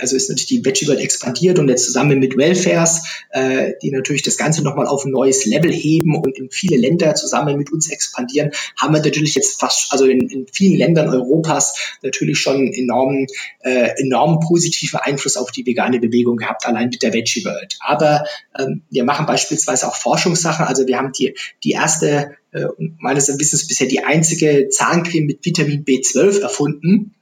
[0.00, 4.22] also ist natürlich die Veggie World expandiert und jetzt zusammen mit Welfares, äh, die natürlich
[4.22, 7.90] das Ganze nochmal auf ein neues Level heben und in viele Länder zusammen mit uns
[7.90, 13.26] expandieren, haben wir natürlich jetzt fast, also in, in vielen Ländern Europas natürlich schon enormen,
[13.60, 17.78] äh, enormen positiven Einfluss auf die vegane Bewegung gehabt, allein mit der Veggie World.
[17.80, 18.24] Aber
[18.58, 22.66] ähm, wir machen beispielsweise auch Forschungssachen, also wir haben die, die erste äh,
[22.98, 27.14] meines Wissens bisher die einzige Zahncreme mit Vitamin B12 erfunden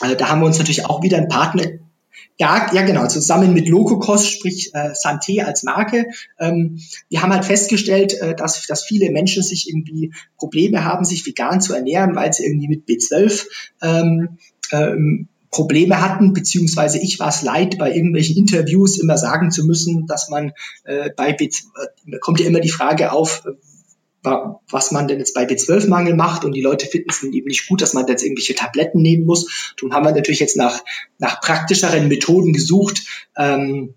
[0.00, 1.64] äh, da haben wir uns natürlich auch wieder einen Partner
[2.38, 6.06] ja, ja, genau, zusammen mit Lococos, sprich äh, Santé als Marke.
[6.38, 11.26] Ähm, wir haben halt festgestellt, äh, dass, dass viele Menschen sich irgendwie Probleme haben, sich
[11.26, 13.46] vegan zu ernähren, weil sie irgendwie mit B12
[13.82, 14.38] ähm,
[14.72, 20.06] ähm, Probleme hatten, beziehungsweise ich war es leid, bei irgendwelchen Interviews immer sagen zu müssen,
[20.06, 20.52] dass man
[20.84, 21.64] äh, bei B12,
[22.06, 23.44] äh, kommt ja immer die Frage auf,
[24.22, 27.82] was man denn jetzt bei B12-Mangel macht und die Leute finden es eben nicht gut,
[27.82, 29.74] dass man jetzt irgendwelche Tabletten nehmen muss.
[29.76, 30.82] Darum haben wir natürlich jetzt nach,
[31.18, 33.02] nach praktischeren Methoden gesucht,
[33.36, 33.94] ähm,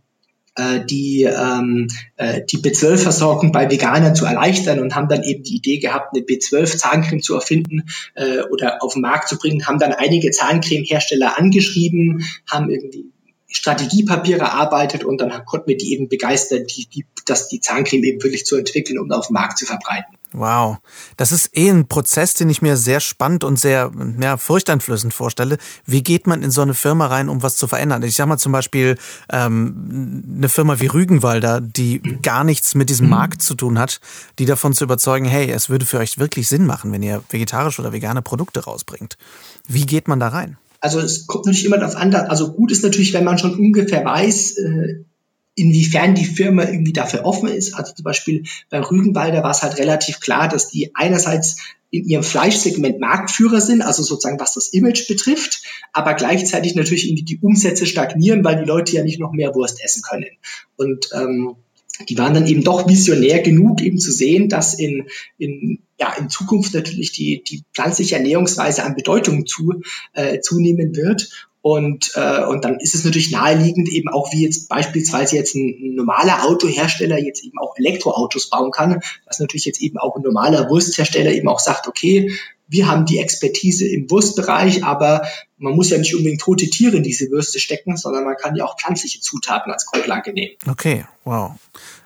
[0.55, 5.57] äh, die, ähm, äh, die B12-Versorgung bei Veganern zu erleichtern und haben dann eben die
[5.57, 7.83] Idee gehabt, eine B12-Zahncreme zu erfinden
[8.15, 13.11] äh, oder auf den Markt zu bringen, haben dann einige Zahncreme-Hersteller angeschrieben, haben irgendwie
[13.55, 18.21] Strategiepapiere erarbeitet und dann konnten wir die eben begeistern, die, die, dass die Zahncreme eben
[18.21, 20.13] wirklich zu entwickeln und auf dem Markt zu verbreiten.
[20.33, 20.79] Wow,
[21.15, 25.57] das ist eh ein Prozess, den ich mir sehr spannend und sehr ja, furchteinflößend vorstelle.
[25.85, 28.03] Wie geht man in so eine Firma rein, um was zu verändern?
[28.03, 28.97] Ich sag mal zum Beispiel
[29.31, 34.01] ähm, eine Firma wie Rügenwalder, die gar nichts mit diesem Markt zu tun hat,
[34.37, 37.81] die davon zu überzeugen, hey, es würde für euch wirklich Sinn machen, wenn ihr vegetarische
[37.81, 39.17] oder vegane Produkte rausbringt.
[39.69, 40.57] Wie geht man da rein?
[40.85, 44.05] Also es kommt natürlich immer darauf an, also gut ist natürlich, wenn man schon ungefähr
[44.05, 45.03] weiß, äh,
[45.55, 47.73] inwiefern die Firma irgendwie dafür offen ist.
[47.73, 51.55] Also zum Beispiel bei Rügenwalder war es halt relativ klar, dass die einerseits
[51.89, 57.23] in ihrem Fleischsegment Marktführer sind, also sozusagen was das Image betrifft, aber gleichzeitig natürlich irgendwie
[57.23, 60.37] die Umsätze stagnieren, weil die Leute ja nicht noch mehr Wurst essen können.
[60.75, 61.55] Und ähm,
[62.09, 66.29] die waren dann eben doch visionär genug, eben zu sehen, dass in, in, ja, in
[66.29, 69.81] Zukunft natürlich die, die pflanzliche Ernährungsweise an Bedeutung zu,
[70.13, 71.29] äh, zunehmen wird.
[71.61, 75.95] Und, äh, und dann ist es natürlich naheliegend, eben auch wie jetzt beispielsweise jetzt ein,
[75.95, 80.69] normaler Autohersteller jetzt eben auch Elektroautos bauen kann, dass natürlich jetzt eben auch ein normaler
[80.69, 82.31] Wursthersteller eben auch sagt, okay,
[82.67, 87.03] wir haben die Expertise im Wurstbereich, aber man muss ja nicht unbedingt tote Tiere in
[87.03, 90.55] diese Würste stecken, sondern man kann ja auch pflanzliche Zutaten als Grundlage nehmen.
[90.67, 91.51] Okay, wow.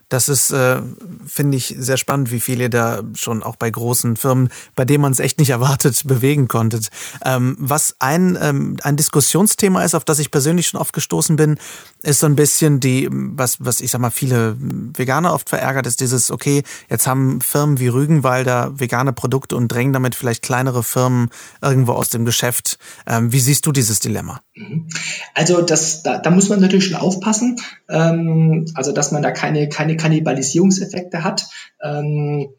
[0.10, 0.82] Das ist, äh,
[1.26, 5.04] finde ich, sehr spannend, wie viel ihr da schon auch bei großen Firmen, bei denen
[5.04, 6.90] man es echt nicht erwartet, bewegen konntet.
[7.24, 11.60] Ähm, was ein, ähm, ein Diskussionsthema ist, auf das ich persönlich schon oft gestoßen bin,
[12.02, 16.00] ist so ein bisschen die, was, was ich sag mal, viele Veganer oft verärgert, ist
[16.00, 21.30] dieses, okay, jetzt haben Firmen wie Rügenwalder vegane Produkte und drängen damit vielleicht kleinere Firmen
[21.62, 22.80] irgendwo aus dem Geschäft.
[23.06, 24.42] Ähm, wie siehst du dieses Dilemma?
[24.60, 24.88] Mhm.
[25.34, 27.56] Also das, da, da muss man natürlich schon aufpassen,
[27.88, 31.48] ähm, also dass man da keine, keine Kannibalisierungseffekte hat.
[31.82, 32.50] Ähm,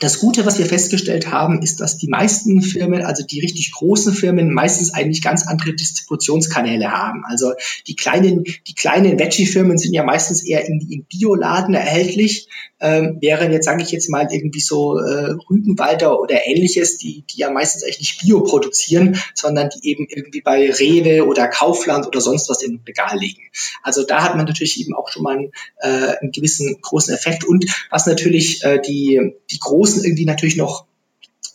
[0.00, 4.12] das Gute, was wir festgestellt haben, ist, dass die meisten Firmen, also die richtig großen
[4.12, 7.24] Firmen, meistens eigentlich ganz andere Distributionskanäle haben.
[7.24, 7.52] Also
[7.86, 12.48] die kleinen, die kleinen Veggie-Firmen sind ja meistens eher in, in Bioladen erhältlich,
[12.80, 17.38] ähm, während jetzt, sage ich jetzt mal, irgendwie so äh, Rügenwalder oder ähnliches, die, die
[17.38, 22.20] ja meistens eigentlich nicht Bio produzieren, sondern die eben irgendwie bei Rewe oder Kaufland oder
[22.20, 23.42] sonst was im Regal liegen.
[23.82, 27.44] Also da hat man natürlich eben auch schon mal einen, äh, einen gewissen großen Effekt.
[27.44, 30.86] Und was natürlich äh, die, die großen irgendwie natürlich noch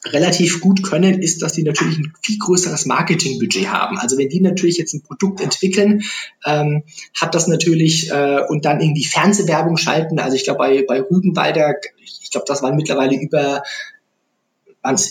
[0.06, 3.98] relativ gut können, ist, dass die natürlich ein viel größeres Marketingbudget haben.
[3.98, 6.04] Also wenn die natürlich jetzt ein Produkt entwickeln,
[6.46, 6.84] ähm,
[7.20, 10.20] hat das natürlich äh, und dann irgendwie Fernsehwerbung schalten.
[10.20, 11.76] Also ich glaube bei, bei Rügenwalder,
[12.22, 13.62] ich glaube, das waren mittlerweile über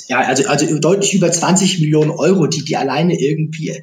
[0.09, 3.81] ja, also, also deutlich über 20 Millionen Euro, die die alleine irgendwie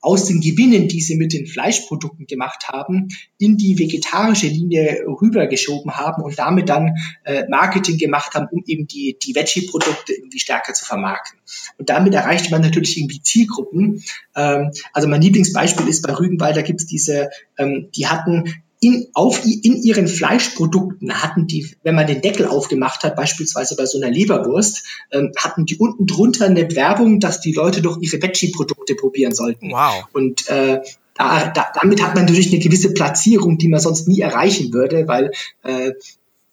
[0.00, 5.92] aus den Gewinnen, die sie mit den Fleischprodukten gemacht haben, in die vegetarische Linie rübergeschoben
[5.92, 6.94] haben und damit dann
[7.24, 11.38] äh, Marketing gemacht haben, um eben die, die Veggie-Produkte irgendwie stärker zu vermarkten.
[11.78, 14.02] Und damit erreicht man natürlich irgendwie Zielgruppen.
[14.34, 19.44] Ähm, also mein Lieblingsbeispiel ist bei Rügenwalder gibt es diese, ähm, die hatten in, auf,
[19.44, 24.10] in ihren Fleischprodukten hatten die, wenn man den Deckel aufgemacht hat, beispielsweise bei so einer
[24.10, 29.34] Leberwurst, ähm, hatten die unten drunter eine Werbung, dass die Leute doch ihre Veggie-Produkte probieren
[29.34, 29.70] sollten.
[29.70, 30.04] Wow.
[30.12, 30.80] Und äh,
[31.14, 35.08] da, da, damit hat man natürlich eine gewisse Platzierung, die man sonst nie erreichen würde,
[35.08, 35.30] weil
[35.62, 35.92] äh,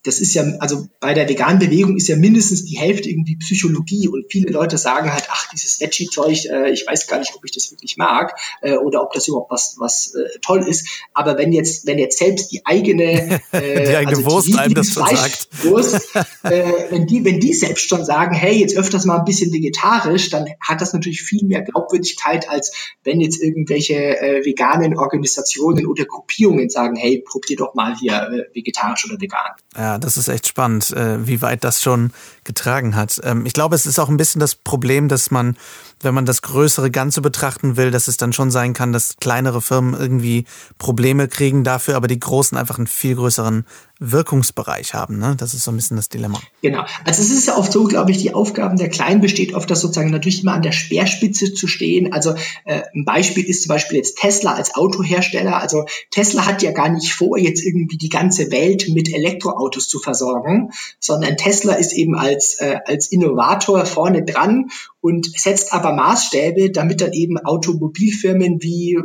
[0.04, 4.10] das ist ja, also bei der veganen Bewegung ist ja mindestens die Hälfte irgendwie Psychologie
[4.10, 7.52] und viele Leute sagen halt, ach, dieses Veggie-Zeug, äh, ich weiß gar nicht, ob ich
[7.52, 10.88] das wirklich mag äh, oder ob das überhaupt was, was äh, toll ist.
[11.13, 14.74] Aber wenn jetzt, wenn jetzt selbst die eigene, äh, die eigene also Wurst die einem
[14.74, 15.48] das schon sagt.
[15.63, 19.54] Wurst, äh, wenn die, wenn die selbst schon sagen, hey, jetzt öfters mal ein bisschen
[19.54, 22.74] vegetarisch, dann hat das natürlich viel mehr Glaubwürdigkeit, als
[23.06, 28.54] wenn jetzt irgendwelche äh, veganen Organisationen oder Gruppierungen sagen, hey, probier doch mal hier äh,
[28.54, 29.52] vegetarisch oder vegan.
[29.78, 32.12] Ja das ist echt spannend, äh, wie weit das schon
[32.43, 33.19] getragen hat.
[33.23, 35.58] Ähm, ich glaube, es ist auch ein bisschen das Problem, dass man,
[36.04, 39.62] wenn man das größere Ganze betrachten will, dass es dann schon sein kann, dass kleinere
[39.62, 40.46] Firmen irgendwie
[40.78, 43.66] Probleme kriegen dafür, aber die großen einfach einen viel größeren
[44.00, 45.18] Wirkungsbereich haben.
[45.18, 45.36] Ne?
[45.38, 46.42] Das ist so ein bisschen das Dilemma.
[46.62, 46.84] Genau.
[47.06, 49.82] Also es ist ja oft so, glaube ich, die Aufgaben der Kleinen besteht oft, das
[49.82, 52.12] sozusagen natürlich immer an der Speerspitze zu stehen.
[52.12, 52.36] Also
[52.66, 55.62] äh, ein Beispiel ist zum Beispiel jetzt Tesla als Autohersteller.
[55.62, 60.00] Also Tesla hat ja gar nicht vor, jetzt irgendwie die ganze Welt mit Elektroautos zu
[60.00, 64.70] versorgen, sondern Tesla ist eben als, äh, als Innovator vorne dran
[65.04, 68.98] und setzt aber Maßstäbe, damit dann eben Automobilfirmen wie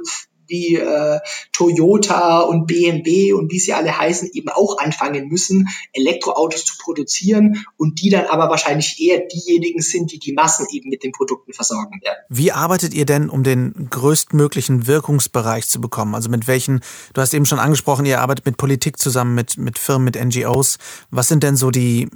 [0.47, 1.21] wie äh,
[1.53, 7.67] Toyota und BMW und wie sie alle heißen, eben auch anfangen müssen, Elektroautos zu produzieren
[7.77, 11.53] und die dann aber wahrscheinlich eher diejenigen sind, die die Massen eben mit den Produkten
[11.53, 12.19] versorgen werden.
[12.31, 16.15] Wie arbeitet ihr denn, um den größtmöglichen Wirkungsbereich zu bekommen?
[16.15, 16.81] Also mit welchen,
[17.13, 20.79] du hast eben schon angesprochen, ihr arbeitet mit Politik zusammen, mit, mit Firmen, mit NGOs.
[21.11, 22.09] Was sind denn so die,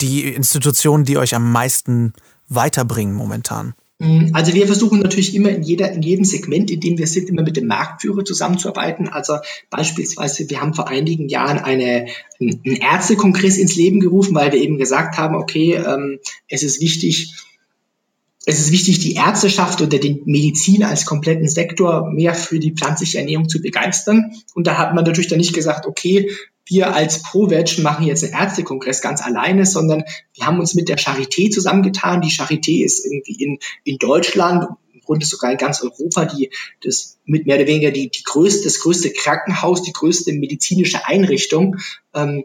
[0.00, 2.12] die Institutionen, die euch am meisten
[2.54, 3.74] weiterbringen momentan?
[3.98, 7.28] Mm, also wir versuchen natürlich immer in, jeder, in jedem Segment, in dem wir sind,
[7.28, 9.08] immer mit dem Marktführer zusammenzuarbeiten.
[9.08, 9.38] Also
[9.70, 12.06] beispielsweise, wir haben vor einigen Jahren eine,
[12.40, 17.32] einen Ärztekongress ins Leben gerufen, weil wir eben gesagt haben, okay, ähm, es ist wichtig,
[18.44, 23.18] es ist wichtig, die Ärzteschaft oder den Medizin als kompletten Sektor mehr für die pflanzliche
[23.18, 24.32] Ernährung zu begeistern.
[24.54, 26.28] Und da hat man natürlich dann nicht gesagt, okay,
[26.66, 30.98] wir als ProVeg machen jetzt einen Ärztekongress ganz alleine, sondern wir haben uns mit der
[30.98, 32.20] Charité zusammengetan.
[32.20, 36.50] Die Charité ist irgendwie in, in Deutschland, im Grunde sogar in ganz Europa, die,
[36.82, 41.76] das mit mehr oder weniger die, die größte, das größte Krankenhaus, die größte medizinische Einrichtung.
[42.14, 42.44] Ähm,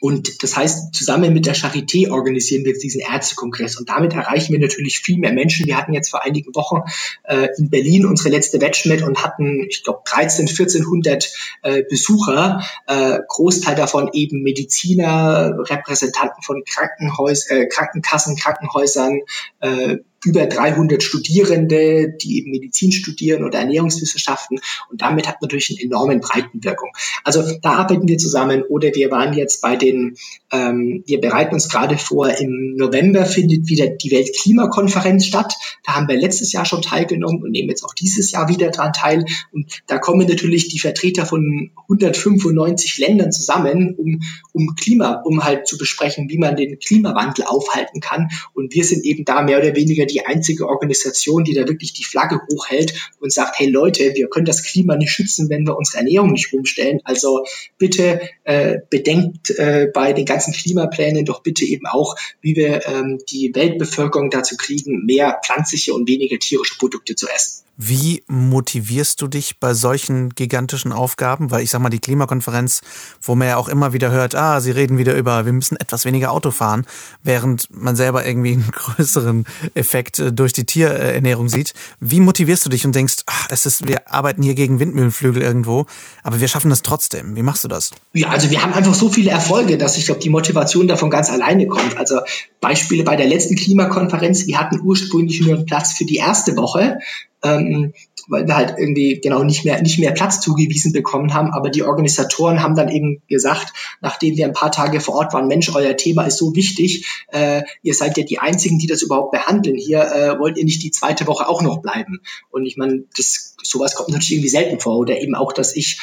[0.00, 3.76] und das heißt, zusammen mit der Charité organisieren wir jetzt diesen Ärztekongress.
[3.78, 5.66] Und damit erreichen wir natürlich viel mehr Menschen.
[5.66, 6.82] Wir hatten jetzt vor einigen Wochen
[7.24, 11.32] äh, in Berlin unsere letzte Wetschmet und hatten, ich glaube, 13, 1400
[11.62, 12.64] äh, Besucher.
[12.86, 19.22] Äh, Großteil davon eben Mediziner, Repräsentanten von Krankenhäus äh, Krankenkassen, Krankenhäusern,
[19.60, 24.58] äh, über 300 Studierende, die eben Medizin studieren oder Ernährungswissenschaften.
[24.90, 26.90] Und damit hat man natürlich eine enorme Breitenwirkung.
[27.22, 28.62] Also da arbeiten wir zusammen.
[28.62, 30.16] Oder wir waren jetzt bei den,
[30.50, 35.54] ähm, wir bereiten uns gerade vor, im November findet wieder die Weltklimakonferenz statt.
[35.84, 38.92] Da haben wir letztes Jahr schon teilgenommen und nehmen jetzt auch dieses Jahr wieder daran
[38.92, 39.24] teil.
[39.52, 44.20] Und da kommen natürlich die Vertreter von 195 Ländern zusammen, um,
[44.52, 48.28] um Klima, um halt zu besprechen, wie man den Klimawandel aufhalten kann.
[48.52, 52.04] Und wir sind eben da mehr oder weniger die einzige Organisation, die da wirklich die
[52.04, 55.98] Flagge hochhält und sagt, hey Leute, wir können das Klima nicht schützen, wenn wir unsere
[55.98, 57.00] Ernährung nicht umstellen.
[57.04, 57.44] Also
[57.78, 63.18] bitte äh, bedenkt äh, bei den ganzen Klimaplänen doch bitte eben auch, wie wir ähm,
[63.30, 67.67] die Weltbevölkerung dazu kriegen, mehr pflanzliche und weniger tierische Produkte zu essen.
[67.80, 71.52] Wie motivierst du dich bei solchen gigantischen Aufgaben?
[71.52, 72.80] Weil ich sag mal, die Klimakonferenz,
[73.22, 76.04] wo man ja auch immer wieder hört, ah, sie reden wieder über, wir müssen etwas
[76.04, 76.86] weniger Auto fahren,
[77.22, 81.72] während man selber irgendwie einen größeren Effekt äh, durch die Tierernährung sieht.
[82.00, 85.86] Wie motivierst du dich und denkst, ach, es ist, wir arbeiten hier gegen Windmühlenflügel irgendwo,
[86.24, 87.36] aber wir schaffen das trotzdem.
[87.36, 87.92] Wie machst du das?
[88.12, 91.30] Ja, also wir haben einfach so viele Erfolge, dass ich glaube, die Motivation davon ganz
[91.30, 91.96] alleine kommt.
[91.96, 92.18] Also
[92.60, 96.98] Beispiele bei der letzten Klimakonferenz, wir hatten ursprünglich nur einen Platz für die erste Woche
[97.42, 97.92] ähm,
[98.28, 101.52] weil wir halt irgendwie genau nicht mehr, nicht mehr Platz zugewiesen bekommen haben.
[101.52, 105.48] Aber die Organisatoren haben dann eben gesagt, nachdem wir ein paar Tage vor Ort waren,
[105.48, 109.32] Mensch, euer Thema ist so wichtig, äh, ihr seid ja die Einzigen, die das überhaupt
[109.32, 109.76] behandeln.
[109.76, 112.20] Hier äh, wollt ihr nicht die zweite Woche auch noch bleiben.
[112.50, 114.96] Und ich meine, das sowas kommt natürlich irgendwie selten vor.
[114.98, 115.98] Oder eben auch, dass ich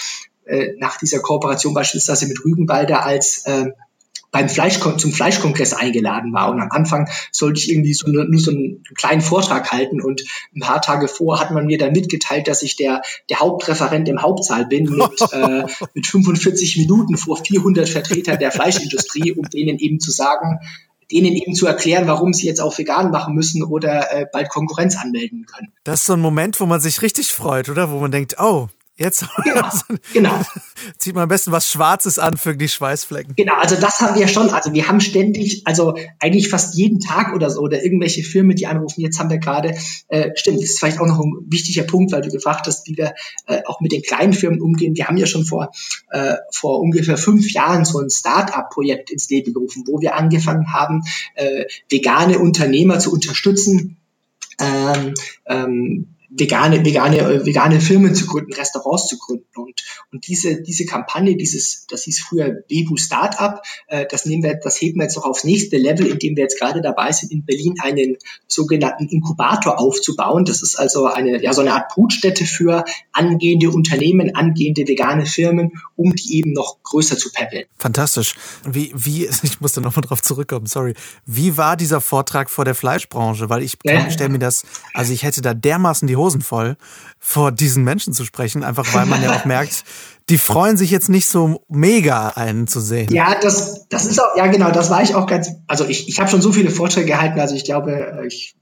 [0.45, 3.65] äh, nach dieser Kooperation beispielsweise mit Rügenwalder als äh,
[4.35, 6.51] beim Fleisch, zum Fleischkongress eingeladen war.
[6.51, 10.25] Und am Anfang sollte ich irgendwie so nur, nur so einen kleinen Vortrag halten und
[10.53, 14.21] ein paar Tage vor hat man mir dann mitgeteilt, dass ich der, der Hauptreferent im
[14.21, 20.01] Hauptsaal bin mit, äh, mit 45 Minuten vor 400 Vertretern der Fleischindustrie, um denen eben
[20.01, 20.59] zu sagen,
[21.09, 24.97] denen eben zu erklären, warum sie jetzt auch vegan machen müssen oder äh, bald Konkurrenz
[24.97, 25.71] anmelden können.
[25.85, 27.89] Das ist so ein Moment, wo man sich richtig freut, oder?
[27.89, 29.69] Wo man denkt, oh, Jetzt genau,
[30.13, 30.41] genau.
[30.97, 33.35] zieht man am besten was Schwarzes an für die Schweißflecken.
[33.35, 34.49] Genau, also das haben wir schon.
[34.51, 38.67] Also wir haben ständig, also eigentlich fast jeden Tag oder so, oder irgendwelche Firmen, die
[38.67, 39.01] anrufen.
[39.01, 39.75] Jetzt haben wir gerade,
[40.07, 42.95] äh, stimmt, das ist vielleicht auch noch ein wichtiger Punkt, weil du gefragt hast, wie
[42.95, 43.13] wir
[43.47, 44.95] äh, auch mit den kleinen Firmen umgehen.
[44.95, 45.71] Wir haben ja schon vor,
[46.11, 51.01] äh, vor ungefähr fünf Jahren so ein Start-up-Projekt ins Leben gerufen, wo wir angefangen haben,
[51.33, 53.97] äh, vegane Unternehmer zu unterstützen.
[54.57, 55.13] Ähm,
[55.47, 59.45] ähm, vegane, vegane, vegane Firmen zu gründen, Restaurants zu gründen.
[59.55, 64.55] Und, und diese, diese Kampagne, dieses, das hieß früher Bebu Startup, äh, das nehmen wir,
[64.55, 67.45] das heben wir jetzt noch aufs nächste Level, indem wir jetzt gerade dabei sind, in
[67.45, 68.17] Berlin einen
[68.47, 70.45] sogenannten Inkubator aufzubauen.
[70.45, 75.71] Das ist also eine, ja, so eine Art Brutstätte für angehende Unternehmen, angehende vegane Firmen,
[75.95, 77.65] um die eben noch größer zu peppeln.
[77.77, 78.35] Fantastisch.
[78.67, 80.95] Wie, wie, ich muss da nochmal drauf zurückkommen, sorry.
[81.25, 83.49] Wie war dieser Vortrag vor der Fleischbranche?
[83.49, 84.09] Weil ich ja.
[84.09, 86.77] stelle mir das, also ich hätte da dermaßen die Hosen voll,
[87.19, 89.83] vor diesen Menschen zu sprechen, einfach weil man ja auch merkt,
[90.29, 93.11] die freuen sich jetzt nicht so mega, einen zu sehen.
[93.13, 96.19] Ja, das, das ist auch, ja genau, das war ich auch ganz, also ich, ich
[96.19, 98.55] habe schon so viele Vorträge gehalten, also ich glaube, ich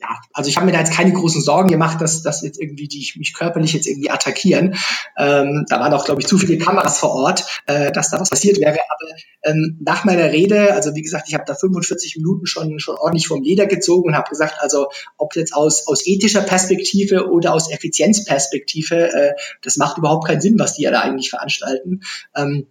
[0.00, 2.88] ja, also ich habe mir da jetzt keine großen Sorgen gemacht, dass, dass jetzt irgendwie
[2.88, 4.76] die mich körperlich jetzt irgendwie attackieren.
[5.18, 8.30] Ähm, da waren auch, glaube ich, zu viele Kameras vor Ort, äh, dass da was
[8.30, 8.78] passiert wäre.
[8.78, 9.10] Aber
[9.44, 13.26] ähm, nach meiner Rede, also wie gesagt, ich habe da 45 Minuten schon schon ordentlich
[13.26, 17.70] vom Leder gezogen und habe gesagt, also ob jetzt aus aus ethischer Perspektive oder aus
[17.70, 19.32] Effizienzperspektive, äh,
[19.62, 22.00] das macht überhaupt keinen Sinn, was die ja da eigentlich veranstalten.
[22.34, 22.66] Ähm,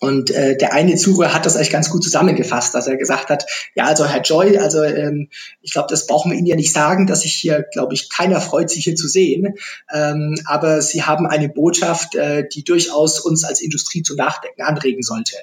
[0.00, 3.44] Und äh, der eine Zuhörer hat das eigentlich ganz gut zusammengefasst, dass er gesagt hat,
[3.74, 5.28] ja, also Herr Joy, also ähm,
[5.60, 8.40] ich glaube, das brauchen wir Ihnen ja nicht sagen, dass sich hier, glaube ich, keiner
[8.40, 9.54] freut, sich hier zu sehen.
[9.92, 15.02] Ähm, aber Sie haben eine Botschaft, äh, die durchaus uns als Industrie zum Nachdenken anregen
[15.02, 15.36] sollte.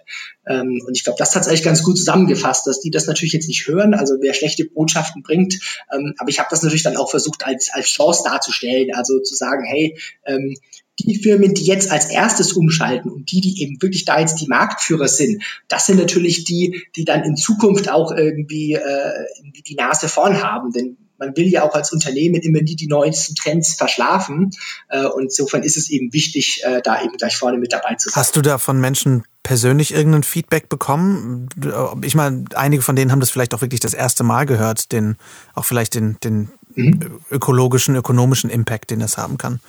[0.48, 3.34] Ähm, und ich glaube, das hat es eigentlich ganz gut zusammengefasst, dass die das natürlich
[3.34, 5.60] jetzt nicht hören, also wer schlechte Botschaften bringt.
[5.94, 9.36] Ähm, aber ich habe das natürlich dann auch versucht, als, als Chance darzustellen, also zu
[9.36, 10.56] sagen, hey, ähm,
[11.00, 14.48] die Firmen, die jetzt als erstes umschalten und die, die eben wirklich da jetzt die
[14.48, 19.76] Marktführer sind, das sind natürlich die, die dann in Zukunft auch irgendwie, äh, irgendwie die
[19.76, 20.72] Nase vorn haben.
[20.72, 24.52] Denn man will ja auch als Unternehmen immer nie die neuesten Trends verschlafen.
[24.90, 28.10] Äh, und insofern ist es eben wichtig, äh, da eben gleich vorne mit dabei zu
[28.10, 28.20] sein.
[28.20, 31.48] Hast du da von Menschen persönlich irgendein Feedback bekommen?
[32.04, 35.16] Ich meine, einige von denen haben das vielleicht auch wirklich das erste Mal gehört, den,
[35.54, 37.20] auch vielleicht den, den mhm.
[37.30, 39.60] ökologischen, ökonomischen Impact, den das haben kann.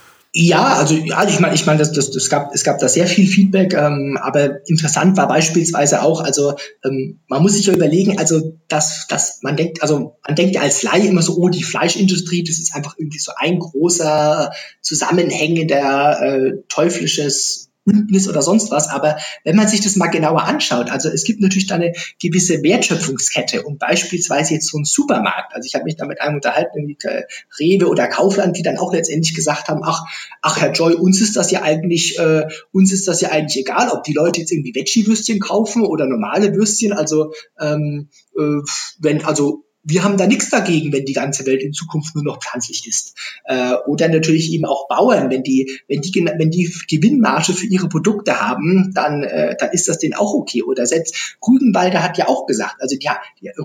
[0.41, 3.09] Ja, also ja, ich meine, ich meine, das, das, das gab, es gab da sehr
[3.09, 8.21] viel Feedback, ähm, aber interessant war beispielsweise auch, also ähm, man muss sich ja überlegen,
[8.21, 11.65] also dass, dass man denkt, also man denkt ja als Laie immer so, oh, die
[11.65, 18.89] Fleischindustrie, das ist einfach irgendwie so ein großer zusammenhängender äh, teuflisches Bündnis oder sonst was.
[18.89, 22.63] Aber wenn man sich das mal genauer anschaut, also es gibt natürlich da eine gewisse
[22.63, 25.55] Wertschöpfungskette und beispielsweise jetzt so ein Supermarkt.
[25.55, 27.25] Also ich habe mich da mit einem unterhalten, wie äh,
[27.59, 30.03] Rewe oder Kaufland, die dann auch letztendlich gesagt haben, ach,
[30.43, 33.89] ach Herr Joy, uns ist das ja eigentlich, äh, uns ist das ja eigentlich egal,
[33.91, 36.93] ob die Leute jetzt irgendwie Veggie-Würstchen kaufen oder normale Würstchen.
[36.93, 38.61] Also ähm, äh,
[39.01, 42.41] wenn also wir haben da nichts dagegen, wenn die ganze Welt in Zukunft nur noch
[42.41, 43.15] pflanzlich ist.
[43.45, 47.89] Äh, oder natürlich eben auch Bauern, wenn die, wenn die, wenn die Gewinnmarge für ihre
[47.89, 50.63] Produkte haben, dann, äh, dann ist das denen auch okay.
[50.63, 53.09] Oder selbst Rügenwalder hat ja auch gesagt, also die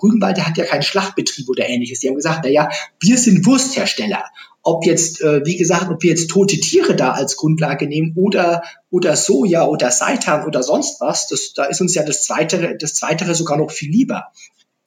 [0.02, 2.00] Rügenwalder hat ja keinen Schlachtbetrieb oder ähnliches.
[2.00, 4.24] Die haben gesagt, na ja, wir sind Wursthersteller
[4.66, 8.64] ob jetzt, äh, wie gesagt, ob wir jetzt tote Tiere da als Grundlage nehmen oder,
[8.90, 12.94] oder Soja oder Seitan oder sonst was, das, da ist uns ja das Zweite, das
[12.94, 14.32] Zweitere sogar noch viel lieber.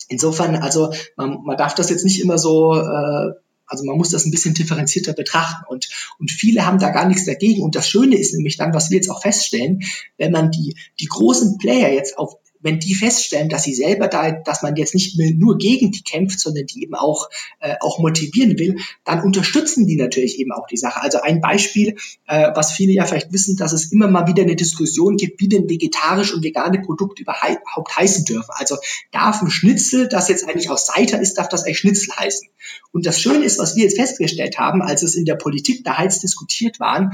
[0.08, 3.32] Insofern, also man, man darf das jetzt nicht immer so, äh,
[3.66, 5.88] also man muss das ein bisschen differenzierter betrachten und,
[6.20, 7.62] und viele haben da gar nichts dagegen.
[7.62, 9.80] Und das Schöne ist nämlich dann, was wir jetzt auch feststellen,
[10.18, 12.34] wenn man die, die großen Player jetzt auf
[12.66, 16.02] wenn die feststellen, dass sie selber da, dass man jetzt nicht mehr nur gegen die
[16.02, 17.28] kämpft, sondern die eben auch,
[17.60, 21.00] äh, auch motivieren will, dann unterstützen die natürlich eben auch die Sache.
[21.00, 21.96] Also ein Beispiel,
[22.26, 25.48] äh, was viele ja vielleicht wissen, dass es immer mal wieder eine Diskussion gibt, wie
[25.48, 28.50] denn vegetarisch und vegane Produkte überhaupt heißen dürfen.
[28.50, 28.76] Also
[29.12, 32.48] darf ein Schnitzel, das jetzt eigentlich aus Seiter ist, darf das eigentlich Schnitzel heißen.
[32.92, 35.98] Und das Schöne ist, was wir jetzt festgestellt haben, als es in der Politik da
[35.98, 37.12] heiß diskutiert waren,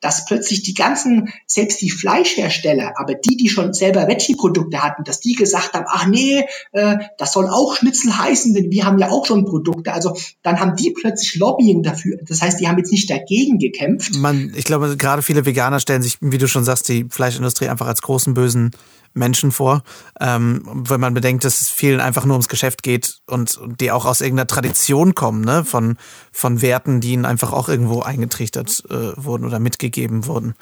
[0.00, 5.20] dass plötzlich die ganzen, selbst die Fleischhersteller, aber die, die schon selber Veggie-Produkte hatten, dass
[5.20, 9.10] die gesagt haben, ach nee, äh, das soll auch Schnitzel heißen, denn wir haben ja
[9.10, 9.92] auch schon Produkte.
[9.92, 12.18] Also dann haben die plötzlich Lobbying dafür.
[12.26, 14.16] Das heißt, die haben jetzt nicht dagegen gekämpft.
[14.16, 17.86] Man, ich glaube, gerade viele Veganer stellen sich, wie du schon sagst, die Fleischindustrie einfach
[17.86, 18.70] als großen bösen
[19.14, 19.82] Menschen vor.
[20.20, 23.90] Ähm, wenn man bedenkt, dass es vielen einfach nur ums Geschäft geht und, und die
[23.90, 25.64] auch aus irgendeiner Tradition kommen, ne?
[25.64, 25.96] von,
[26.32, 30.54] von Werten, die ihnen einfach auch irgendwo eingetrichtert äh, wurden oder mitgegeben wurden.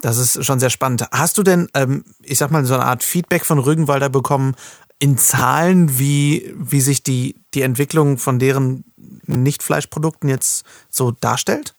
[0.00, 1.06] Das ist schon sehr spannend.
[1.12, 4.54] Hast du denn, ähm, ich sag mal, so eine Art Feedback von Rügenwalder bekommen
[4.98, 8.84] in Zahlen, wie, wie sich die, die Entwicklung von deren
[9.26, 11.74] Nicht-Fleischprodukten jetzt so darstellt?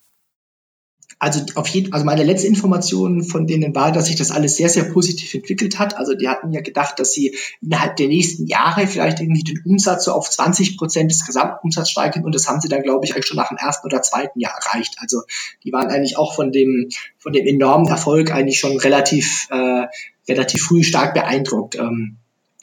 [1.22, 4.70] Also auf jeden, also meine letzte Information von denen war, dass sich das alles sehr,
[4.70, 5.98] sehr positiv entwickelt hat.
[5.98, 10.06] Also die hatten ja gedacht, dass sie innerhalb der nächsten Jahre vielleicht irgendwie den Umsatz
[10.06, 13.26] so auf 20 Prozent des Gesamtumsatzes steigern und das haben sie dann, glaube ich, eigentlich
[13.26, 14.94] schon nach dem ersten oder zweiten Jahr erreicht.
[14.98, 15.20] Also
[15.62, 19.88] die waren eigentlich auch von dem, von dem enormen Erfolg eigentlich schon relativ, äh,
[20.26, 21.74] relativ früh stark beeindruckt.
[21.74, 22.16] Ähm,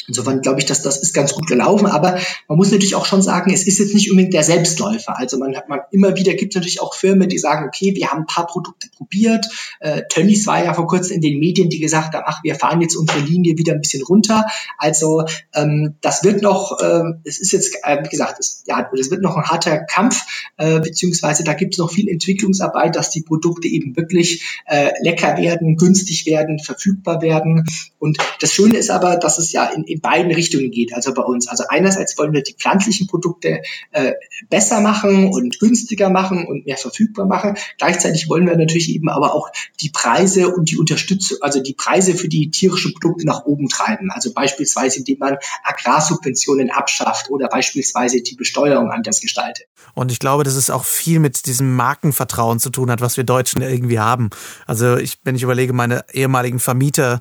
[0.07, 1.85] Insofern glaube ich, dass das ist ganz gut gelaufen.
[1.87, 5.17] Aber man muss natürlich auch schon sagen, es ist jetzt nicht unbedingt der Selbstläufer.
[5.17, 8.09] Also man hat man immer wieder gibt es natürlich auch Firmen, die sagen, okay, wir
[8.09, 9.47] haben ein paar Produkte probiert.
[9.79, 12.81] Äh, Tönnies war ja vor kurzem in den Medien, die gesagt haben, ach, wir fahren
[12.81, 14.45] jetzt unsere Linie wieder ein bisschen runter.
[14.77, 19.11] Also ähm, das wird noch, äh, es ist jetzt, äh, wie gesagt, es, ja, das
[19.11, 20.23] wird noch ein harter Kampf,
[20.57, 25.37] äh, beziehungsweise da gibt es noch viel Entwicklungsarbeit, dass die Produkte eben wirklich äh, lecker
[25.37, 27.65] werden, günstig werden, verfügbar werden.
[27.99, 31.13] Und das Schöne ist aber, dass es ja in, in in beiden Richtungen geht, also
[31.13, 31.47] bei uns.
[31.47, 34.13] Also einerseits wollen wir die pflanzlichen Produkte äh,
[34.49, 37.55] besser machen und günstiger machen und mehr verfügbar machen.
[37.77, 39.49] Gleichzeitig wollen wir natürlich eben aber auch
[39.81, 44.11] die Preise und die Unterstützung, also die Preise für die tierischen Produkte nach oben treiben.
[44.11, 49.67] Also beispielsweise, indem man Agrarsubventionen abschafft oder beispielsweise die Besteuerung anders gestaltet.
[49.95, 53.23] Und ich glaube, dass es auch viel mit diesem Markenvertrauen zu tun hat, was wir
[53.23, 54.29] Deutschen irgendwie haben.
[54.67, 57.19] Also ich, wenn ich überlege, meine ehemaligen Vermieter,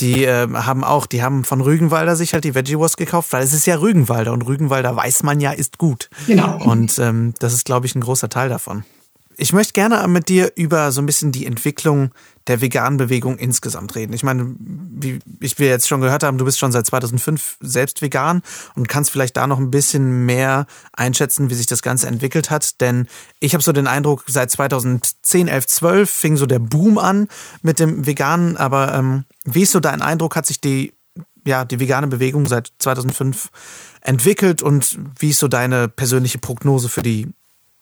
[0.00, 3.42] die äh, haben auch, die haben von Rügenwalder sich halt die Veggie Wurst gekauft, weil
[3.42, 6.10] es ist ja Rügenwalder und Rügenwalder weiß man ja ist gut.
[6.26, 6.62] Genau.
[6.64, 8.84] Und ähm, das ist, glaube ich, ein großer Teil davon.
[9.38, 12.10] Ich möchte gerne mit dir über so ein bisschen die Entwicklung
[12.46, 14.12] der veganen Bewegung insgesamt reden.
[14.12, 18.02] Ich meine, wie ich wir jetzt schon gehört haben, du bist schon seit 2005 selbst
[18.02, 18.42] vegan
[18.74, 22.80] und kannst vielleicht da noch ein bisschen mehr einschätzen, wie sich das Ganze entwickelt hat.
[22.80, 23.06] Denn
[23.40, 27.28] ich habe so den Eindruck, seit 2010, 11, 12 fing so der Boom an
[27.62, 28.56] mit dem Veganen.
[28.56, 30.36] Aber ähm, wie ist so dein Eindruck?
[30.36, 30.94] Hat sich die,
[31.44, 33.50] ja, die vegane Bewegung seit 2005
[34.00, 37.28] entwickelt und wie ist so deine persönliche Prognose für die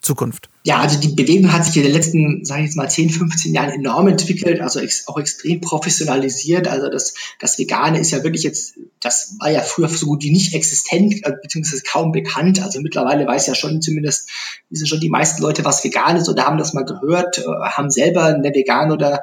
[0.05, 0.50] Zukunft?
[0.64, 3.52] Ja, also die Bewegung hat sich in den letzten, sage ich jetzt mal, 10, 15
[3.52, 6.68] Jahren enorm entwickelt, also ex auch extrem professionalisiert.
[6.68, 10.30] Also das, das Vegane ist ja wirklich jetzt, das war ja früher so gut wie
[10.30, 12.62] nicht existent, äh, beziehungsweise kaum bekannt.
[12.62, 14.30] Also mittlerweile weiß ja schon zumindest,
[14.70, 17.90] wissen schon die meisten Leute, was vegan ist oder haben das mal gehört, äh, haben
[17.90, 19.22] selber eine vegan oder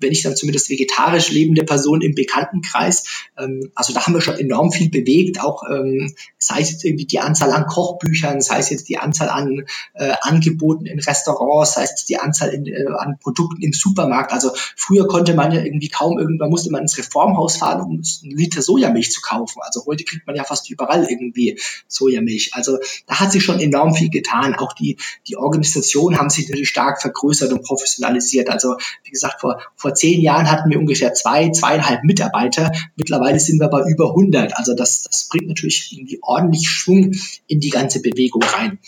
[0.00, 3.04] wenn ich dann zumindest vegetarisch lebende Person im Bekanntenkreis.
[3.38, 7.06] Ähm, also da haben wir schon enorm viel bewegt, auch ähm, sei es jetzt irgendwie
[7.06, 9.64] die Anzahl an Kochbüchern, sei es jetzt die Anzahl an
[9.94, 14.32] äh, Angeboten, Angeboten in Restaurants, sei es die Anzahl in, äh, an Produkten im Supermarkt.
[14.32, 18.36] Also früher konnte man ja irgendwie kaum irgendwann musste man ins Reformhaus fahren, um einen
[18.36, 19.60] Liter Sojamilch zu kaufen.
[19.62, 21.58] Also heute kriegt man ja fast überall irgendwie
[21.88, 22.50] Sojamilch.
[22.54, 24.54] Also da hat sich schon enorm viel getan.
[24.54, 28.48] Auch die, die Organisationen haben sich natürlich stark vergrößert und professionalisiert.
[28.50, 32.72] Also wie gesagt, vor, vor zehn Jahren hatten wir ungefähr zwei, zweieinhalb Mitarbeiter.
[32.96, 34.56] Mittlerweile sind wir bei über 100.
[34.56, 37.12] Also das, das bringt natürlich irgendwie ordentlich Schwung
[37.46, 38.78] in die ganze Bewegung rein.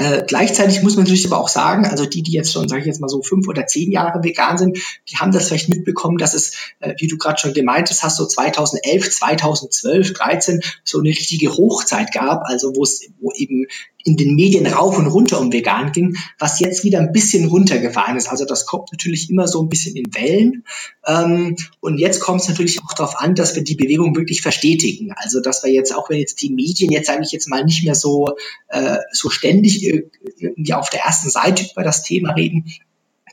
[0.00, 2.86] Äh, gleichzeitig muss man natürlich aber auch sagen, also die, die jetzt schon, sage ich
[2.86, 4.78] jetzt mal so fünf oder zehn Jahre vegan sind,
[5.10, 8.24] die haben das vielleicht mitbekommen, dass es, äh, wie du gerade schon gemeint hast, so
[8.24, 13.66] 2011, 2012, 13 so eine richtige Hochzeit gab, also wo es, wo eben
[14.04, 18.16] in den Medien rauf und runter um vegan ging, was jetzt wieder ein bisschen runtergefahren
[18.16, 18.28] ist.
[18.28, 20.64] Also das kommt natürlich immer so ein bisschen in Wellen.
[21.06, 25.12] Ähm, und jetzt kommt es natürlich auch darauf an, dass wir die Bewegung wirklich verstetigen.
[25.14, 27.84] Also dass wir jetzt, auch wenn jetzt die Medien jetzt sage ich jetzt mal nicht
[27.84, 28.28] mehr so,
[28.68, 32.72] äh, so ständig irgendwie auf der ersten Seite über das Thema reden,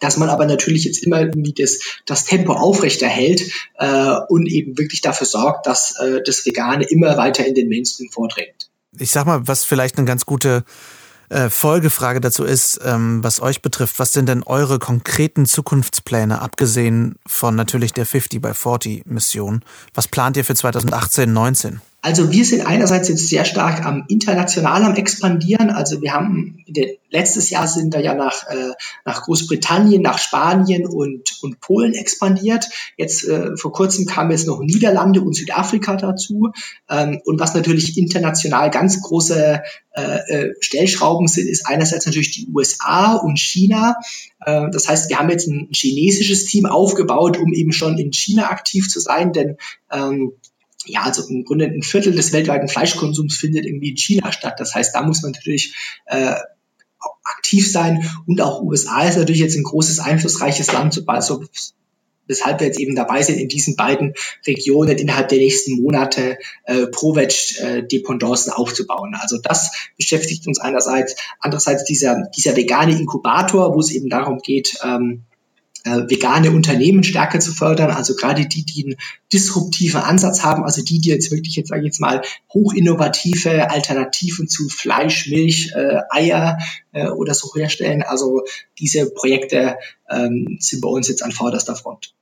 [0.01, 5.01] dass man aber natürlich jetzt immer irgendwie das, das Tempo aufrechterhält äh, und eben wirklich
[5.01, 9.47] dafür sorgt, dass äh, das Vegane immer weiter in den Mainstream vordringt ich sag mal,
[9.47, 10.63] was vielleicht eine ganz gute
[11.29, 13.99] äh, Folgefrage dazu ist, ähm, was euch betrifft.
[13.99, 19.63] Was sind denn eure konkreten Zukunftspläne, abgesehen von natürlich der 50 by 40 Mission?
[19.93, 21.81] Was plant ihr für 2018, 19?
[22.05, 25.71] Also wir sind einerseits jetzt sehr stark am international am expandieren.
[25.71, 26.63] Also wir haben
[27.09, 28.73] letztes Jahr sind wir ja nach, äh,
[29.05, 32.69] nach Großbritannien, nach Spanien und, und Polen expandiert.
[32.95, 36.51] Jetzt äh, vor kurzem kamen jetzt noch Niederlande und Südafrika dazu.
[36.91, 39.63] Ähm, und was natürlich international ganz große
[39.95, 43.95] äh, äh Stellschrauben sind, ist einerseits natürlich die USA und China.
[44.45, 48.51] Äh, das heißt, wir haben jetzt ein chinesisches Team aufgebaut, um eben schon in China
[48.51, 49.57] aktiv zu sein, denn
[49.91, 50.33] ähm,
[50.85, 54.55] ja, also im Grunde ein Viertel des weltweiten Fleischkonsums findet irgendwie in China statt.
[54.59, 55.75] Das heißt, da muss man natürlich
[56.05, 56.35] äh,
[57.23, 58.09] aktiv sein.
[58.27, 61.43] Und auch USA ist natürlich jetzt ein großes, einflussreiches Land, sobald, so,
[62.27, 64.13] weshalb wir jetzt eben dabei sind, in diesen beiden
[64.45, 69.15] Regionen innerhalb der nächsten Monate äh, Pro-Veg-Dependancen äh, aufzubauen.
[69.19, 74.77] Also das beschäftigt uns einerseits, andererseits dieser, dieser vegane Inkubator, wo es eben darum geht,
[74.83, 75.23] ähm,
[75.85, 78.95] äh, vegane Unternehmen stärker zu fördern, also gerade die, die einen
[79.31, 82.23] disruptiven Ansatz haben, also die, die jetzt wirklich jetzt sage ich jetzt mal
[82.53, 86.57] hochinnovative Alternativen zu Fleisch, Milch, äh, Eier
[86.91, 88.01] äh, oder so herstellen.
[88.01, 88.43] Also
[88.79, 89.77] diese Projekte
[90.09, 92.13] ähm, sind bei uns jetzt an vorderster Front.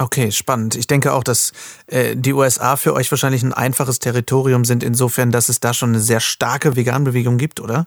[0.00, 0.76] Okay, spannend.
[0.76, 1.52] Ich denke auch, dass
[1.86, 5.90] äh, die USA für euch wahrscheinlich ein einfaches Territorium sind, insofern, dass es da schon
[5.90, 7.86] eine sehr starke Veganbewegung gibt, oder?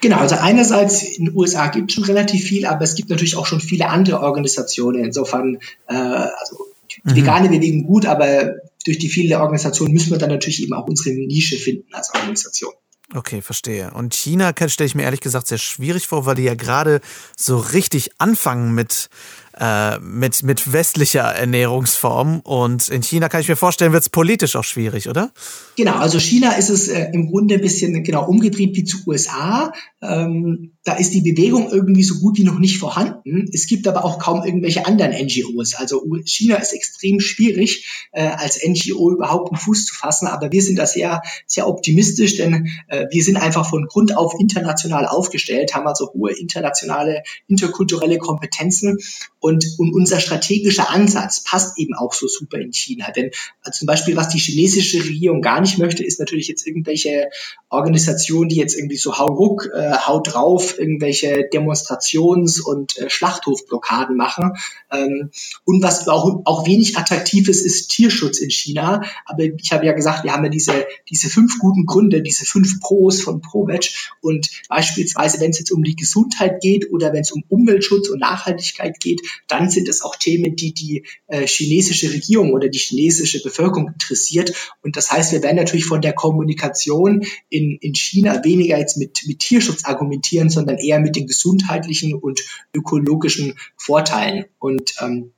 [0.00, 3.36] Genau, also einerseits in den USA gibt es schon relativ viel, aber es gibt natürlich
[3.36, 5.04] auch schon viele andere Organisationen.
[5.04, 5.58] Insofern,
[5.88, 6.68] äh, also
[7.04, 7.16] die mhm.
[7.16, 8.54] vegane Bewegung gut, aber
[8.86, 12.72] durch die viele Organisationen müssen wir dann natürlich eben auch unsere Nische finden als Organisation.
[13.14, 13.92] Okay, verstehe.
[13.92, 17.00] Und China stelle ich mir ehrlich gesagt sehr schwierig vor, weil die ja gerade
[17.36, 19.10] so richtig anfangen mit
[19.58, 22.40] äh, mit, mit westlicher Ernährungsform.
[22.40, 25.32] Und in China kann ich mir vorstellen, wird es politisch auch schwierig, oder?
[25.76, 29.72] Genau, also China ist es äh, im Grunde ein bisschen genau umgedreht wie zu USA.
[30.02, 33.50] Ähm, da ist die Bewegung irgendwie so gut wie noch nicht vorhanden.
[33.52, 35.74] Es gibt aber auch kaum irgendwelche anderen NGOs.
[35.74, 40.28] Also China ist extrem schwierig, äh, als NGO überhaupt einen Fuß zu fassen.
[40.28, 44.34] Aber wir sind da sehr, sehr optimistisch, denn äh, wir sind einfach von Grund auf
[44.38, 48.98] international aufgestellt, haben also hohe internationale, interkulturelle Kompetenzen
[49.46, 53.12] und, und unser strategischer Ansatz passt eben auch so super in China.
[53.12, 57.28] Denn äh, zum Beispiel, was die chinesische Regierung gar nicht möchte, ist natürlich jetzt irgendwelche
[57.68, 64.16] Organisationen, die jetzt irgendwie so hau ruck, äh, hau drauf, irgendwelche Demonstrations- und äh, Schlachthofblockaden
[64.16, 64.54] machen.
[64.90, 65.30] Ähm,
[65.64, 69.02] und was auch, auch wenig attraktiv ist, ist Tierschutz in China.
[69.26, 72.80] Aber ich habe ja gesagt, wir haben ja diese, diese fünf guten Gründe, diese fünf
[72.80, 73.92] Pros von ProVeg.
[74.20, 78.18] Und beispielsweise, wenn es jetzt um die Gesundheit geht oder wenn es um Umweltschutz und
[78.18, 83.42] Nachhaltigkeit geht, dann sind es auch Themen, die die äh, chinesische Regierung oder die chinesische
[83.42, 84.52] Bevölkerung interessiert.
[84.82, 89.20] Und das heißt, wir werden natürlich von der Kommunikation in, in China weniger jetzt mit,
[89.26, 94.46] mit Tierschutz argumentieren, sondern eher mit den gesundheitlichen und ökologischen Vorteilen.
[94.58, 95.32] Und ähm,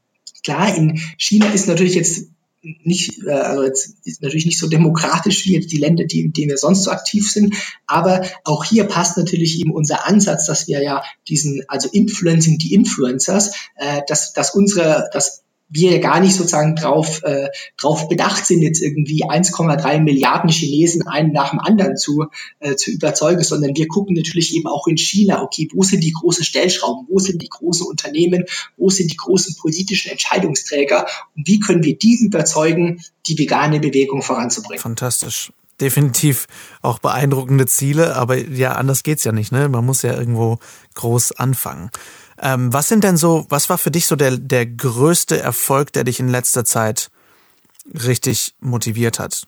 [0.44, 2.28] klar, in China ist natürlich jetzt
[2.82, 6.32] nicht, äh, also jetzt ist natürlich nicht so demokratisch wie jetzt die Länder, die, in
[6.32, 7.54] denen wir sonst so aktiv sind,
[7.86, 12.74] aber auch hier passt natürlich eben unser Ansatz, dass wir ja diesen, also Influencing die
[12.74, 18.62] Influencers, äh, dass, dass unsere, dass wir gar nicht sozusagen drauf, äh, drauf bedacht sind,
[18.62, 22.26] jetzt irgendwie 1,3 Milliarden Chinesen einen nach dem anderen zu,
[22.60, 26.12] äh, zu überzeugen, sondern wir gucken natürlich eben auch in China, okay, wo sind die
[26.12, 28.44] großen Stellschrauben, wo sind die großen Unternehmen,
[28.76, 31.06] wo sind die großen politischen Entscheidungsträger
[31.36, 34.80] und wie können wir die überzeugen, die vegane Bewegung voranzubringen.
[34.80, 36.46] Fantastisch definitiv
[36.82, 39.68] auch beeindruckende Ziele, aber ja, anders geht's ja nicht, ne?
[39.68, 40.58] Man muss ja irgendwo
[40.94, 41.90] groß anfangen.
[42.41, 46.05] Ähm, was sind denn so, was war für dich so der, der größte Erfolg, der
[46.05, 47.11] dich in letzter Zeit
[47.93, 49.43] richtig motiviert hat?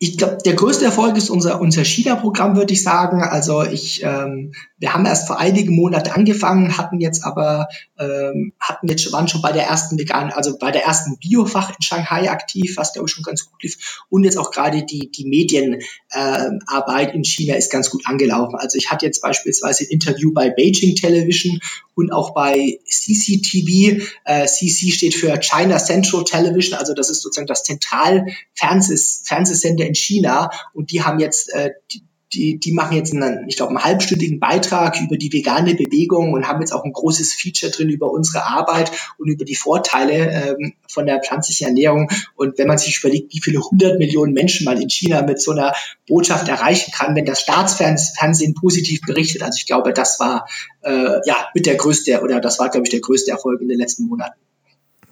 [0.00, 3.20] Ich glaube, der größte Erfolg ist unser, unser China-Programm, würde ich sagen.
[3.20, 7.66] Also ich, ähm, wir haben erst vor einigen Monaten angefangen, hatten jetzt aber,
[7.98, 11.82] ähm, hatten jetzt waren schon bei der ersten veganen, also bei der ersten Biofach in
[11.82, 14.04] Shanghai aktiv, was glaube ich schon ganz gut lief.
[14.08, 18.54] Und jetzt auch gerade die, die Medienarbeit äh, in China ist ganz gut angelaufen.
[18.54, 21.58] Also ich hatte jetzt beispielsweise ein Interview bei Beijing Television
[21.96, 24.04] und auch bei CCTV.
[24.24, 30.50] Äh, CC steht für China Central Television, also das ist sozusagen das Zentral-Fernsehsender in China
[30.72, 34.38] und die haben jetzt äh, die, die, die machen jetzt einen, ich glaube, einen halbstündigen
[34.38, 38.44] Beitrag über die vegane Bewegung und haben jetzt auch ein großes Feature drin über unsere
[38.44, 42.10] Arbeit und über die Vorteile ähm, von der pflanzlichen Ernährung.
[42.36, 45.52] Und wenn man sich überlegt, wie viele hundert Millionen Menschen man in China mit so
[45.52, 45.72] einer
[46.06, 50.46] Botschaft erreichen kann, wenn das Staatsfernsehen positiv berichtet, also ich glaube, das war
[50.82, 53.78] äh, ja mit der größte oder das war, glaube ich, der größte Erfolg in den
[53.78, 54.38] letzten Monaten.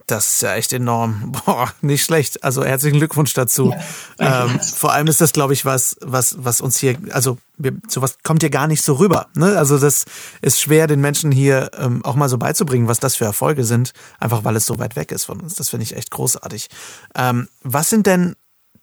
[0.07, 1.33] Das ist ja echt enorm.
[1.45, 2.45] Boah, nicht schlecht.
[2.45, 3.75] Also herzlichen Glückwunsch dazu.
[4.19, 7.73] Ja, ähm, vor allem ist das, glaube ich, was, was, was uns hier, also wir,
[7.89, 9.27] sowas kommt hier gar nicht so rüber.
[9.35, 9.59] Ne?
[9.59, 10.05] Also das
[10.43, 13.93] ist schwer, den Menschen hier ähm, auch mal so beizubringen, was das für Erfolge sind,
[14.21, 15.55] einfach weil es so weit weg ist von uns.
[15.55, 16.69] Das finde ich echt großartig.
[17.17, 18.37] Ähm, was sind denn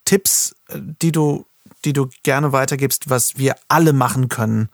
[0.04, 1.46] Tipps, äh, die du,
[1.86, 4.70] die du gerne weitergibst, was wir alle machen können,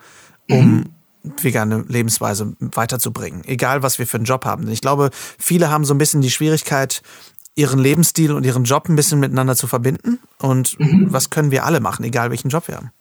[0.50, 0.94] um mhm
[1.24, 4.64] vegane Lebensweise weiterzubringen, egal was wir für einen Job haben.
[4.64, 7.02] Denn ich glaube, viele haben so ein bisschen die Schwierigkeit,
[7.56, 10.20] ihren Lebensstil und ihren Job ein bisschen miteinander zu verbinden.
[10.40, 11.08] Und mhm.
[11.10, 12.92] was können wir alle machen, egal welchen Job wir haben?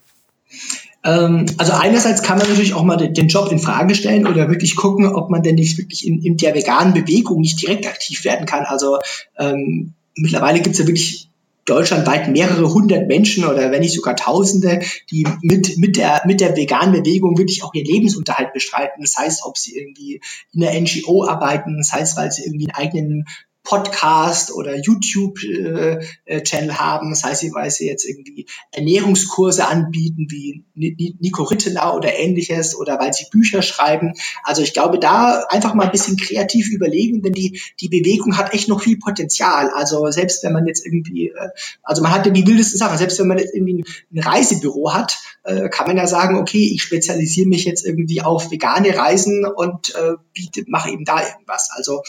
[1.04, 4.74] Ähm, also einerseits kann man natürlich auch mal den Job in Frage stellen oder wirklich
[4.74, 8.46] gucken, ob man denn nicht wirklich in, in der veganen Bewegung nicht direkt aktiv werden
[8.46, 8.64] kann.
[8.64, 8.98] Also
[9.38, 11.28] ähm, mittlerweile gibt es ja wirklich
[11.68, 16.56] deutschlandweit mehrere hundert Menschen oder wenn nicht sogar Tausende, die mit, mit, der, mit der
[16.56, 19.02] veganen Bewegung wirklich auch ihren Lebensunterhalt bestreiten.
[19.02, 20.20] Das heißt, ob sie irgendwie
[20.52, 23.24] in der NGO arbeiten, das heißt, weil sie irgendwie einen eigenen
[23.68, 27.10] Podcast oder YouTube-Channel äh, haben.
[27.10, 33.12] Das heißt, weil sie jetzt irgendwie Ernährungskurse anbieten wie Nico Rittenau oder ähnliches oder weil
[33.12, 34.14] sie Bücher schreiben.
[34.42, 38.54] Also ich glaube, da einfach mal ein bisschen kreativ überlegen, denn die, die Bewegung hat
[38.54, 39.68] echt noch viel Potenzial.
[39.74, 41.50] Also selbst wenn man jetzt irgendwie, äh,
[41.82, 45.18] also man hat ja die wildesten Sachen, selbst wenn man jetzt irgendwie ein Reisebüro hat,
[45.44, 49.94] äh, kann man ja sagen, okay, ich spezialisiere mich jetzt irgendwie auf vegane Reisen und
[49.94, 51.68] äh, biete, mache eben da irgendwas.
[51.70, 52.02] Also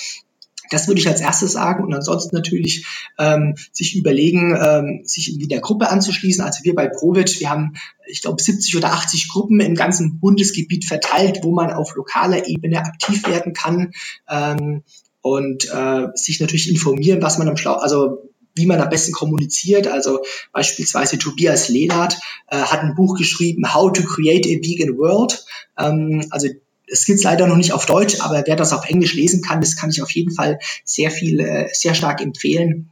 [0.69, 2.85] das würde ich als erstes sagen und ansonsten natürlich
[3.17, 6.43] ähm, sich überlegen, ähm, sich irgendwie der Gruppe anzuschließen.
[6.43, 7.73] Also wir bei Provit, wir haben,
[8.07, 12.79] ich glaube, 70 oder 80 Gruppen im ganzen Bundesgebiet verteilt, wo man auf lokaler Ebene
[12.79, 13.91] aktiv werden kann
[14.29, 14.83] ähm,
[15.21, 19.87] und äh, sich natürlich informieren, was man am Schlau, also wie man am besten kommuniziert.
[19.87, 20.19] Also
[20.51, 25.45] beispielsweise Tobias Lehnert äh, hat ein Buch geschrieben, How to Create a Vegan World.
[25.77, 26.47] Ähm, also
[26.91, 29.75] es gibt leider noch nicht auf Deutsch, aber wer das auf Englisch lesen kann, das
[29.75, 32.91] kann ich auf jeden Fall sehr viel, äh, sehr stark empfehlen.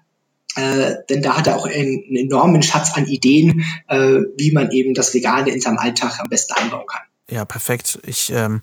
[0.56, 4.72] Äh, denn da hat er auch einen, einen enormen Schatz an Ideen, äh, wie man
[4.72, 7.02] eben das Vegane in seinem Alltag am besten einbauen kann.
[7.30, 8.00] Ja, perfekt.
[8.06, 8.62] Ich ähm,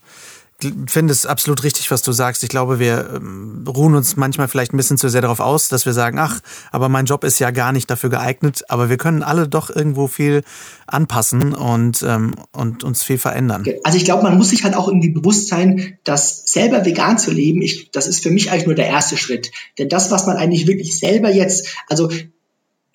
[0.86, 2.42] finde es absolut richtig, was du sagst.
[2.42, 5.86] Ich glaube, wir ähm, ruhen uns manchmal vielleicht ein bisschen zu sehr darauf aus, dass
[5.86, 6.40] wir sagen, ach,
[6.70, 8.64] aber mein Job ist ja gar nicht dafür geeignet.
[8.68, 10.42] Aber wir können alle doch irgendwo viel
[10.86, 13.64] anpassen und, ähm, und uns viel verändern.
[13.84, 17.30] Also ich glaube, man muss sich halt auch irgendwie bewusst sein, dass selber vegan zu
[17.30, 19.50] leben, ich, das ist für mich eigentlich nur der erste Schritt.
[19.78, 22.10] Denn das, was man eigentlich wirklich selber jetzt, also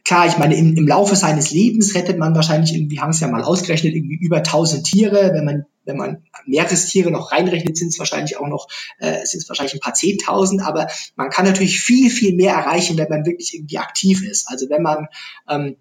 [0.10, 3.28] Klar, ich meine, im, im Laufe seines Lebens rettet man wahrscheinlich irgendwie, haben es ja
[3.28, 5.34] mal ausgerechnet, irgendwie über 1000 Tiere.
[5.36, 8.68] Wenn man, wenn man Meerestiere noch reinrechnet, sind es wahrscheinlich auch noch,
[9.00, 10.62] äh, sind es wahrscheinlich ein paar Zehntausend.
[10.62, 14.48] Aber man kann natürlich viel, viel mehr erreichen, wenn man wirklich irgendwie aktiv ist.
[14.48, 15.08] Also wenn man,
[15.50, 15.76] ähm,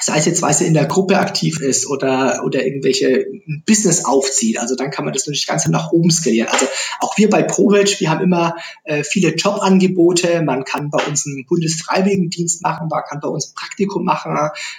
[0.00, 3.26] sei es jetzt, weil sie in der Gruppe aktiv ist oder, oder irgendwelche
[3.66, 4.58] Business aufzieht.
[4.58, 6.48] Also dann kann man das natürlich ganz nach oben skalieren.
[6.48, 6.66] Also
[7.00, 10.42] auch wir bei ProVeg, wir haben immer äh, viele Jobangebote.
[10.42, 14.36] Man kann bei uns einen Bundesfreiwilligendienst machen, man kann bei uns ein Praktikum machen,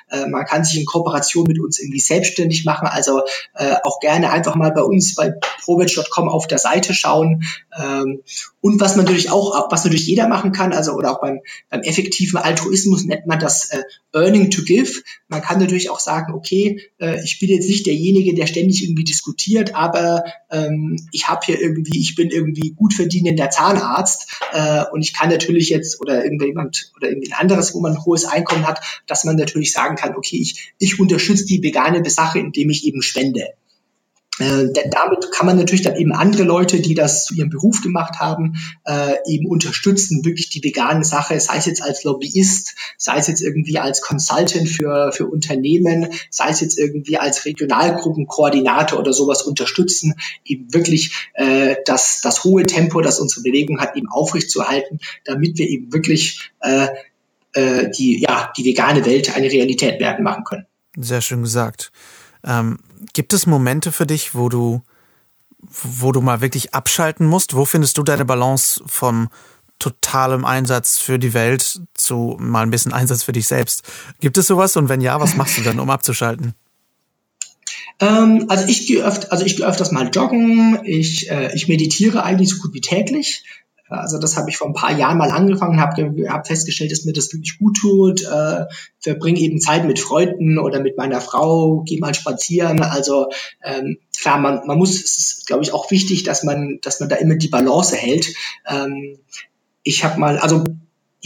[0.09, 2.87] äh, man kann sich in Kooperation mit uns irgendwie selbstständig machen.
[2.87, 3.21] Also
[3.55, 7.43] äh, auch gerne einfach mal bei uns bei proveg.com auf der Seite schauen.
[7.77, 8.21] Ähm,
[8.61, 11.39] und was man natürlich auch, was natürlich jeder machen kann, also oder auch beim,
[11.69, 13.81] beim effektiven Altruismus nennt man das äh,
[14.13, 15.01] Earning to Give.
[15.27, 19.03] Man kann natürlich auch sagen, okay, äh, ich bin jetzt nicht derjenige, der ständig irgendwie
[19.03, 25.01] diskutiert, aber ähm, ich habe hier irgendwie, ich bin irgendwie gut verdienender Zahnarzt äh, und
[25.01, 28.67] ich kann natürlich jetzt oder irgendjemand oder irgendwie ein anderes, wo man ein hohes Einkommen
[28.67, 32.85] hat, dass man natürlich sagen kann, okay, ich, ich unterstütze die vegane Sache, indem ich
[32.85, 33.53] eben spende.
[34.39, 38.19] Äh, damit kann man natürlich dann eben andere Leute, die das zu ihrem Beruf gemacht
[38.19, 43.27] haben, äh, eben unterstützen, wirklich die vegane Sache, sei es jetzt als Lobbyist, sei es
[43.27, 49.41] jetzt irgendwie als Consultant für, für Unternehmen, sei es jetzt irgendwie als Regionalgruppenkoordinator oder sowas
[49.41, 50.15] unterstützen,
[50.45, 55.67] eben wirklich äh, das, das hohe Tempo, das unsere Bewegung hat, eben aufrechtzuerhalten, damit wir
[55.67, 56.87] eben wirklich äh,
[57.53, 60.65] äh, die, ja, die vegane Welt eine Realität werden machen können.
[60.95, 61.91] Sehr schön gesagt.
[62.43, 62.79] Ähm,
[63.13, 64.81] gibt es Momente für dich, wo du,
[65.59, 67.55] wo du mal wirklich abschalten musst?
[67.55, 69.29] Wo findest du deine Balance vom
[69.79, 73.83] totalem Einsatz für die Welt zu mal ein bisschen Einsatz für dich selbst?
[74.19, 74.75] Gibt es sowas?
[74.75, 76.53] Und wenn ja, was machst du dann, um abzuschalten?
[77.99, 80.79] Ähm, also ich gehe öfter, also ich öfters mal joggen.
[80.83, 83.43] Ich, äh, ich meditiere eigentlich so gut wie täglich.
[83.89, 87.13] Also das habe ich vor ein paar Jahren mal angefangen, habe hab festgestellt, dass mir
[87.13, 88.23] das wirklich gut tut.
[88.23, 88.65] Äh,
[88.99, 92.81] verbringe eben Zeit mit Freunden oder mit meiner Frau, gehe mal spazieren.
[92.81, 93.29] Also
[93.63, 97.09] ähm, klar, man, man muss, es ist, glaube ich, auch wichtig, dass man, dass man
[97.09, 98.33] da immer die Balance hält.
[98.67, 99.19] Ähm,
[99.83, 100.63] ich habe mal, also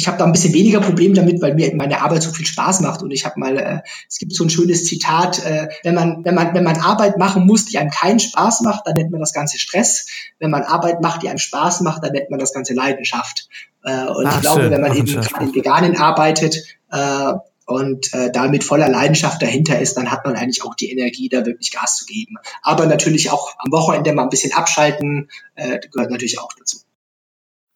[0.01, 2.81] ich habe da ein bisschen weniger Problem damit, weil mir meine Arbeit so viel Spaß
[2.81, 3.03] macht.
[3.03, 6.33] Und ich habe mal, äh, es gibt so ein schönes Zitat, äh, wenn man, wenn
[6.33, 9.31] man, wenn man Arbeit machen muss, die einem keinen Spaß macht, dann nennt man das
[9.31, 10.07] Ganze Stress.
[10.39, 13.47] Wenn man Arbeit macht, die einem Spaß macht, dann nennt man das Ganze Leidenschaft.
[13.83, 14.71] Äh, und Ach, ich glaube, schön.
[14.71, 16.57] wenn man Ach, eben gerade in Veganen arbeitet
[16.91, 17.33] äh,
[17.67, 21.29] und äh, da mit voller Leidenschaft dahinter ist, dann hat man eigentlich auch die Energie,
[21.29, 22.37] da wirklich Gas zu geben.
[22.63, 26.79] Aber natürlich auch am Wochenende mal ein bisschen abschalten, äh, gehört natürlich auch dazu.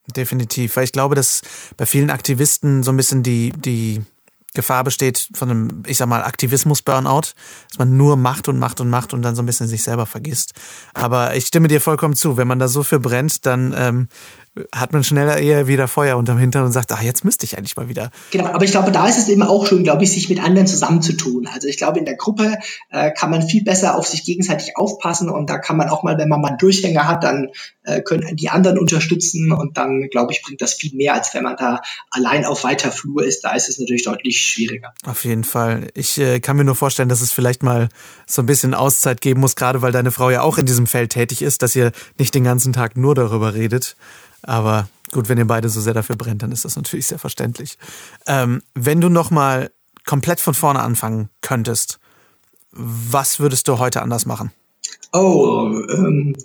[0.07, 1.41] Definitiv, weil ich glaube, dass
[1.77, 4.03] bei vielen Aktivisten so ein bisschen die, die
[4.55, 7.33] Gefahr besteht von einem, ich sag mal, Aktivismus-Burnout,
[7.69, 10.05] dass man nur macht und macht und macht und dann so ein bisschen sich selber
[10.05, 10.53] vergisst.
[10.93, 14.07] Aber ich stimme dir vollkommen zu, wenn man da so für brennt, dann ähm,
[14.73, 17.75] hat man schneller eher wieder Feuer unterm Hintern und sagt, ach, jetzt müsste ich eigentlich
[17.75, 18.11] mal wieder.
[18.31, 20.67] Genau, aber ich glaube, da ist es eben auch schön, glaube ich, sich mit anderen
[20.67, 21.47] zusammenzutun.
[21.47, 22.57] Also ich glaube, in der Gruppe
[22.89, 26.17] äh, kann man viel besser auf sich gegenseitig aufpassen und da kann man auch mal,
[26.17, 27.49] wenn man mal einen Durchhänger hat, dann
[27.83, 31.43] äh, können die anderen unterstützen und dann, glaube ich, bringt das viel mehr, als wenn
[31.43, 33.41] man da allein auf weiter Flur ist.
[33.41, 34.93] Da ist es natürlich deutlich schwieriger.
[35.05, 35.89] Auf jeden Fall.
[35.93, 37.89] Ich äh, kann mir nur vorstellen, dass es vielleicht mal
[38.25, 41.11] so ein bisschen Auszeit geben muss, gerade weil deine Frau ja auch in diesem Feld
[41.11, 43.95] tätig ist, dass ihr nicht den ganzen Tag nur darüber redet.
[44.45, 47.77] Aber gut, wenn ihr beide so sehr dafür brennt, dann ist das natürlich sehr verständlich.
[48.27, 49.71] Ähm, wenn du nochmal
[50.05, 51.99] komplett von vorne anfangen könntest,
[52.71, 54.51] was würdest du heute anders machen?
[55.13, 56.35] Oh, ähm,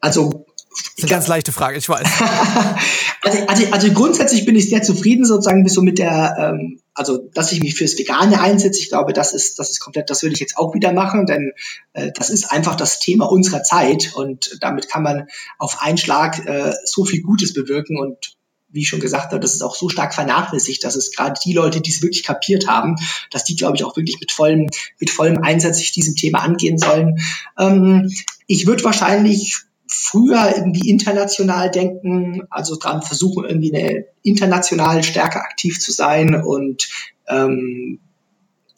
[0.00, 2.06] also das ist eine ganz leichte Frage, ich weiß.
[3.22, 7.18] also, also, also, grundsätzlich bin ich sehr zufrieden sozusagen bis so mit der, ähm, also
[7.34, 8.80] dass ich mich fürs Vegane einsetze.
[8.80, 11.52] Ich glaube, das ist, das ist komplett, das würde ich jetzt auch wieder machen, denn
[11.92, 15.28] äh, das ist einfach das Thema unserer Zeit und damit kann man
[15.58, 18.36] auf einen Schlag äh, so viel Gutes bewirken und
[18.72, 21.52] wie ich schon gesagt habe, das ist auch so stark vernachlässigt, dass es gerade die
[21.52, 22.96] Leute, die es wirklich kapiert haben,
[23.30, 24.68] dass die, glaube ich, auch wirklich mit vollem,
[24.98, 27.18] mit vollem Einsatz sich diesem Thema angehen sollen.
[27.58, 28.10] Ähm,
[28.46, 35.78] ich würde wahrscheinlich früher irgendwie international denken, also dran versuchen, irgendwie eine international stärker aktiv
[35.80, 36.88] zu sein und
[37.28, 38.00] ähm,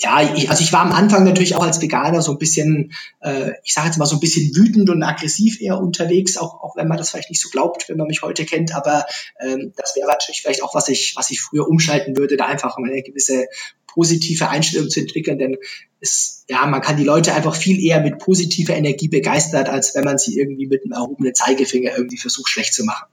[0.00, 3.52] ja, ich, also ich war am Anfang natürlich auch als Veganer so ein bisschen, äh,
[3.62, 6.88] ich sage jetzt mal so ein bisschen wütend und aggressiv eher unterwegs, auch, auch wenn
[6.88, 9.06] man das vielleicht nicht so glaubt, wenn man mich heute kennt, aber
[9.40, 12.76] ähm, das wäre natürlich vielleicht auch, was ich, was ich früher umschalten würde, da einfach
[12.76, 13.46] eine gewisse
[13.86, 15.56] positive Einstellung zu entwickeln, denn
[16.00, 20.04] es, ja, man kann die Leute einfach viel eher mit positiver Energie begeistert, als wenn
[20.04, 23.06] man sie irgendwie mit einem erhobenen Zeigefinger irgendwie versucht, schlecht zu machen.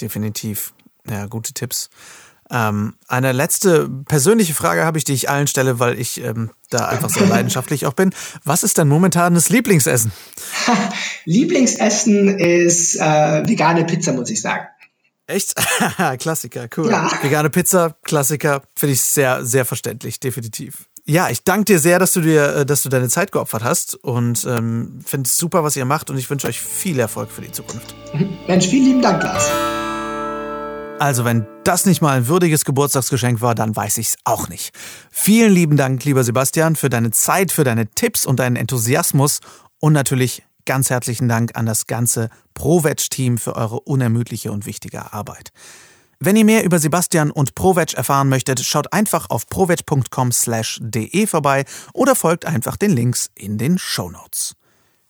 [0.00, 0.72] Definitiv.
[1.08, 1.90] Ja, gute Tipps.
[2.50, 6.86] Ähm, eine letzte persönliche Frage habe ich, die ich allen stelle, weil ich ähm, da
[6.86, 8.14] einfach sehr leidenschaftlich auch bin.
[8.44, 10.12] Was ist dein momentanes Lieblingsessen?
[11.24, 14.66] Lieblingsessen ist äh, vegane Pizza, muss ich sagen.
[15.26, 15.54] Echt?
[16.18, 16.90] Klassiker, cool.
[16.90, 17.10] Ja.
[17.20, 20.86] Vegane Pizza, Klassiker, finde ich sehr, sehr verständlich, definitiv.
[21.04, 23.94] Ja, ich danke dir sehr, dass du dir, äh, dass du deine Zeit geopfert hast
[23.94, 27.42] und ähm, finde es super, was ihr macht und ich wünsche euch viel Erfolg für
[27.42, 27.94] die Zukunft.
[28.46, 29.50] Mensch, vielen lieben Dank, Lars.
[30.98, 34.72] Also wenn das nicht mal ein würdiges Geburtstagsgeschenk war, dann weiß ich's auch nicht.
[35.10, 39.40] Vielen lieben Dank, lieber Sebastian, für deine Zeit, für deine Tipps und deinen Enthusiasmus
[39.78, 45.50] und natürlich ganz herzlichen Dank an das ganze ProVeg-Team für eure unermüdliche und wichtige Arbeit.
[46.18, 52.14] Wenn ihr mehr über Sebastian und ProVeg erfahren möchtet, schaut einfach auf proveg.com/de vorbei oder
[52.14, 54.56] folgt einfach den Links in den Show Notes.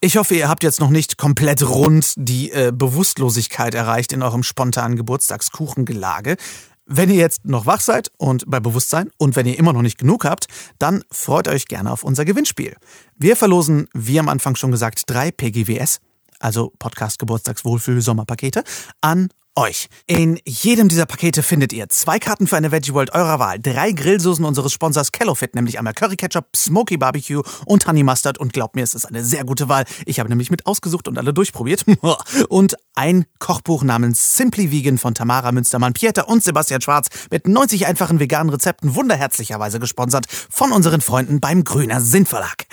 [0.01, 4.42] Ich hoffe, ihr habt jetzt noch nicht komplett rund die äh, Bewusstlosigkeit erreicht in eurem
[4.42, 6.36] spontanen Geburtstagskuchengelage.
[6.84, 9.97] Wenn ihr jetzt noch wach seid und bei Bewusstsein und wenn ihr immer noch nicht
[9.97, 12.76] genug habt, dann freut euch gerne auf unser Gewinnspiel.
[13.16, 16.01] Wir verlosen, wie am Anfang schon gesagt, drei PGWS,
[16.40, 18.64] also Podcast Geburtstagswohlfühl Sommerpakete,
[19.01, 19.89] an euch.
[20.07, 23.93] In jedem dieser Pakete findet ihr zwei Karten für eine Veggie World eurer Wahl, drei
[23.93, 28.77] Grillsoßen unseres Sponsors Kellofit, nämlich einmal Curry Ketchup, Smoky Barbecue und Honey Mustard und glaubt
[28.77, 29.85] mir, es ist eine sehr gute Wahl.
[30.05, 31.85] Ich habe nämlich mit ausgesucht und alle durchprobiert.
[32.49, 37.87] und ein Kochbuch namens Simply Vegan von Tamara Münstermann, Pieter und Sebastian Schwarz mit 90
[37.87, 42.67] einfachen veganen Rezepten wunderherzlicherweise gesponsert von unseren Freunden beim Grüner Sinnverlag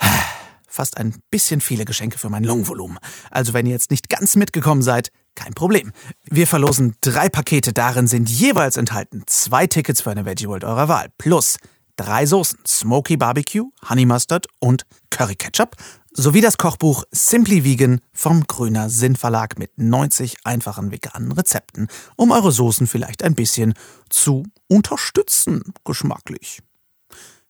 [0.66, 2.98] fast ein bisschen viele Geschenke für mein Lungenvolumen.
[3.30, 5.92] Also wenn ihr jetzt nicht ganz mitgekommen seid, kein Problem.
[6.24, 10.88] Wir verlosen drei Pakete, darin sind jeweils enthalten zwei Tickets für eine Veggie World eurer
[10.88, 11.58] Wahl, plus
[11.96, 15.76] drei Soßen, Smoky Barbecue, Honey Mustard und Curry Ketchup,
[16.12, 22.30] sowie das Kochbuch Simply Vegan vom Grüner Sinn Verlag mit 90 einfachen veganen Rezepten, um
[22.30, 23.74] eure Soßen vielleicht ein bisschen
[24.08, 26.62] zu unterstützen, geschmacklich.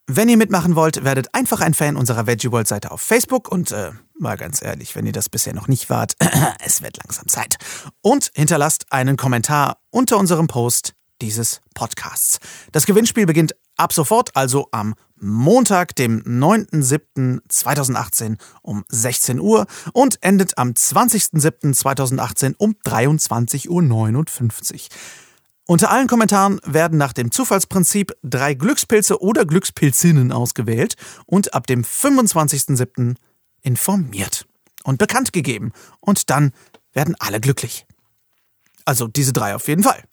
[0.07, 3.71] Wenn ihr mitmachen wollt, werdet einfach ein Fan unserer Veggie World Seite auf Facebook und
[3.71, 6.15] äh, mal ganz ehrlich, wenn ihr das bisher noch nicht wart,
[6.65, 7.57] es wird langsam Zeit.
[8.01, 12.39] Und hinterlasst einen Kommentar unter unserem Post dieses Podcasts.
[12.71, 20.57] Das Gewinnspiel beginnt ab sofort, also am Montag, dem 9.7.2018 um 16 Uhr und endet
[20.57, 23.83] am 20.07.2018 um 23.59 Uhr.
[25.67, 30.95] Unter allen Kommentaren werden nach dem Zufallsprinzip drei Glückspilze oder Glückspilzinnen ausgewählt
[31.25, 33.15] und ab dem 25.07.
[33.61, 34.47] informiert
[34.83, 35.71] und bekannt gegeben.
[35.99, 36.51] Und dann
[36.93, 37.85] werden alle glücklich.
[38.85, 40.03] Also diese drei auf jeden Fall,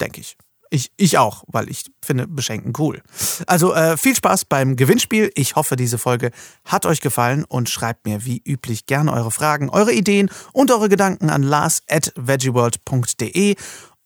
[0.00, 0.36] denke ich.
[0.68, 3.00] Ich, ich auch, weil ich finde Beschenken cool.
[3.46, 5.30] Also äh, viel Spaß beim Gewinnspiel.
[5.36, 6.32] Ich hoffe, diese Folge
[6.64, 10.88] hat euch gefallen und schreibt mir wie üblich gerne eure Fragen, eure Ideen und eure
[10.88, 13.54] Gedanken an lars at veggieworld.de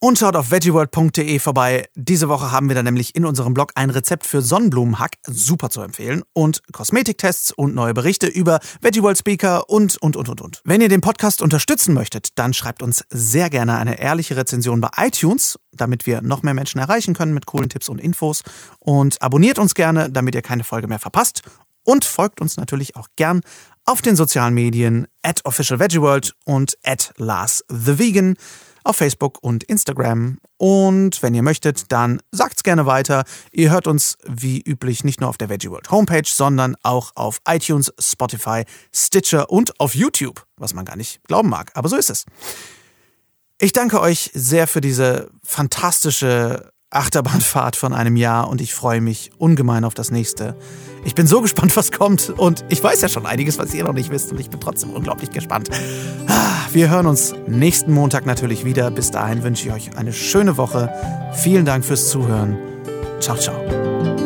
[0.01, 1.87] und schaut auf veggieworld.de vorbei.
[1.95, 5.83] Diese Woche haben wir da nämlich in unserem Blog ein Rezept für Sonnenblumenhack, super zu
[5.83, 10.63] empfehlen, und Kosmetiktests und neue Berichte über Veggieworld Speaker und, und, und, und, und.
[10.65, 14.89] Wenn ihr den Podcast unterstützen möchtet, dann schreibt uns sehr gerne eine ehrliche Rezension bei
[14.97, 18.43] iTunes, damit wir noch mehr Menschen erreichen können mit coolen Tipps und Infos.
[18.79, 21.43] Und abonniert uns gerne, damit ihr keine Folge mehr verpasst.
[21.85, 23.43] Und folgt uns natürlich auch gern
[23.85, 28.37] auf den sozialen Medien at officialveggieworld und at Lars the Vegan
[28.85, 30.39] auf Facebook und Instagram.
[30.57, 33.25] Und wenn ihr möchtet, dann sagt's gerne weiter.
[33.53, 37.41] Ihr hört uns wie üblich nicht nur auf der Veggie World Homepage, sondern auch auf
[37.49, 38.65] iTunes, Spotify,
[38.95, 41.71] Stitcher und auf YouTube, was man gar nicht glauben mag.
[41.75, 42.27] Aber so ist es.
[43.59, 49.31] Ich danke euch sehr für diese fantastische Achterbahnfahrt von einem Jahr und ich freue mich
[49.39, 50.57] ungemein auf das nächste.
[51.05, 53.93] Ich bin so gespannt, was kommt und ich weiß ja schon einiges, was ihr noch
[53.93, 55.71] nicht wisst und ich bin trotzdem unglaublich gespannt.
[56.27, 58.91] Ah, wir hören uns nächsten Montag natürlich wieder.
[58.91, 60.93] Bis dahin wünsche ich euch eine schöne Woche.
[61.33, 62.59] Vielen Dank fürs Zuhören.
[63.21, 64.20] Ciao, ciao.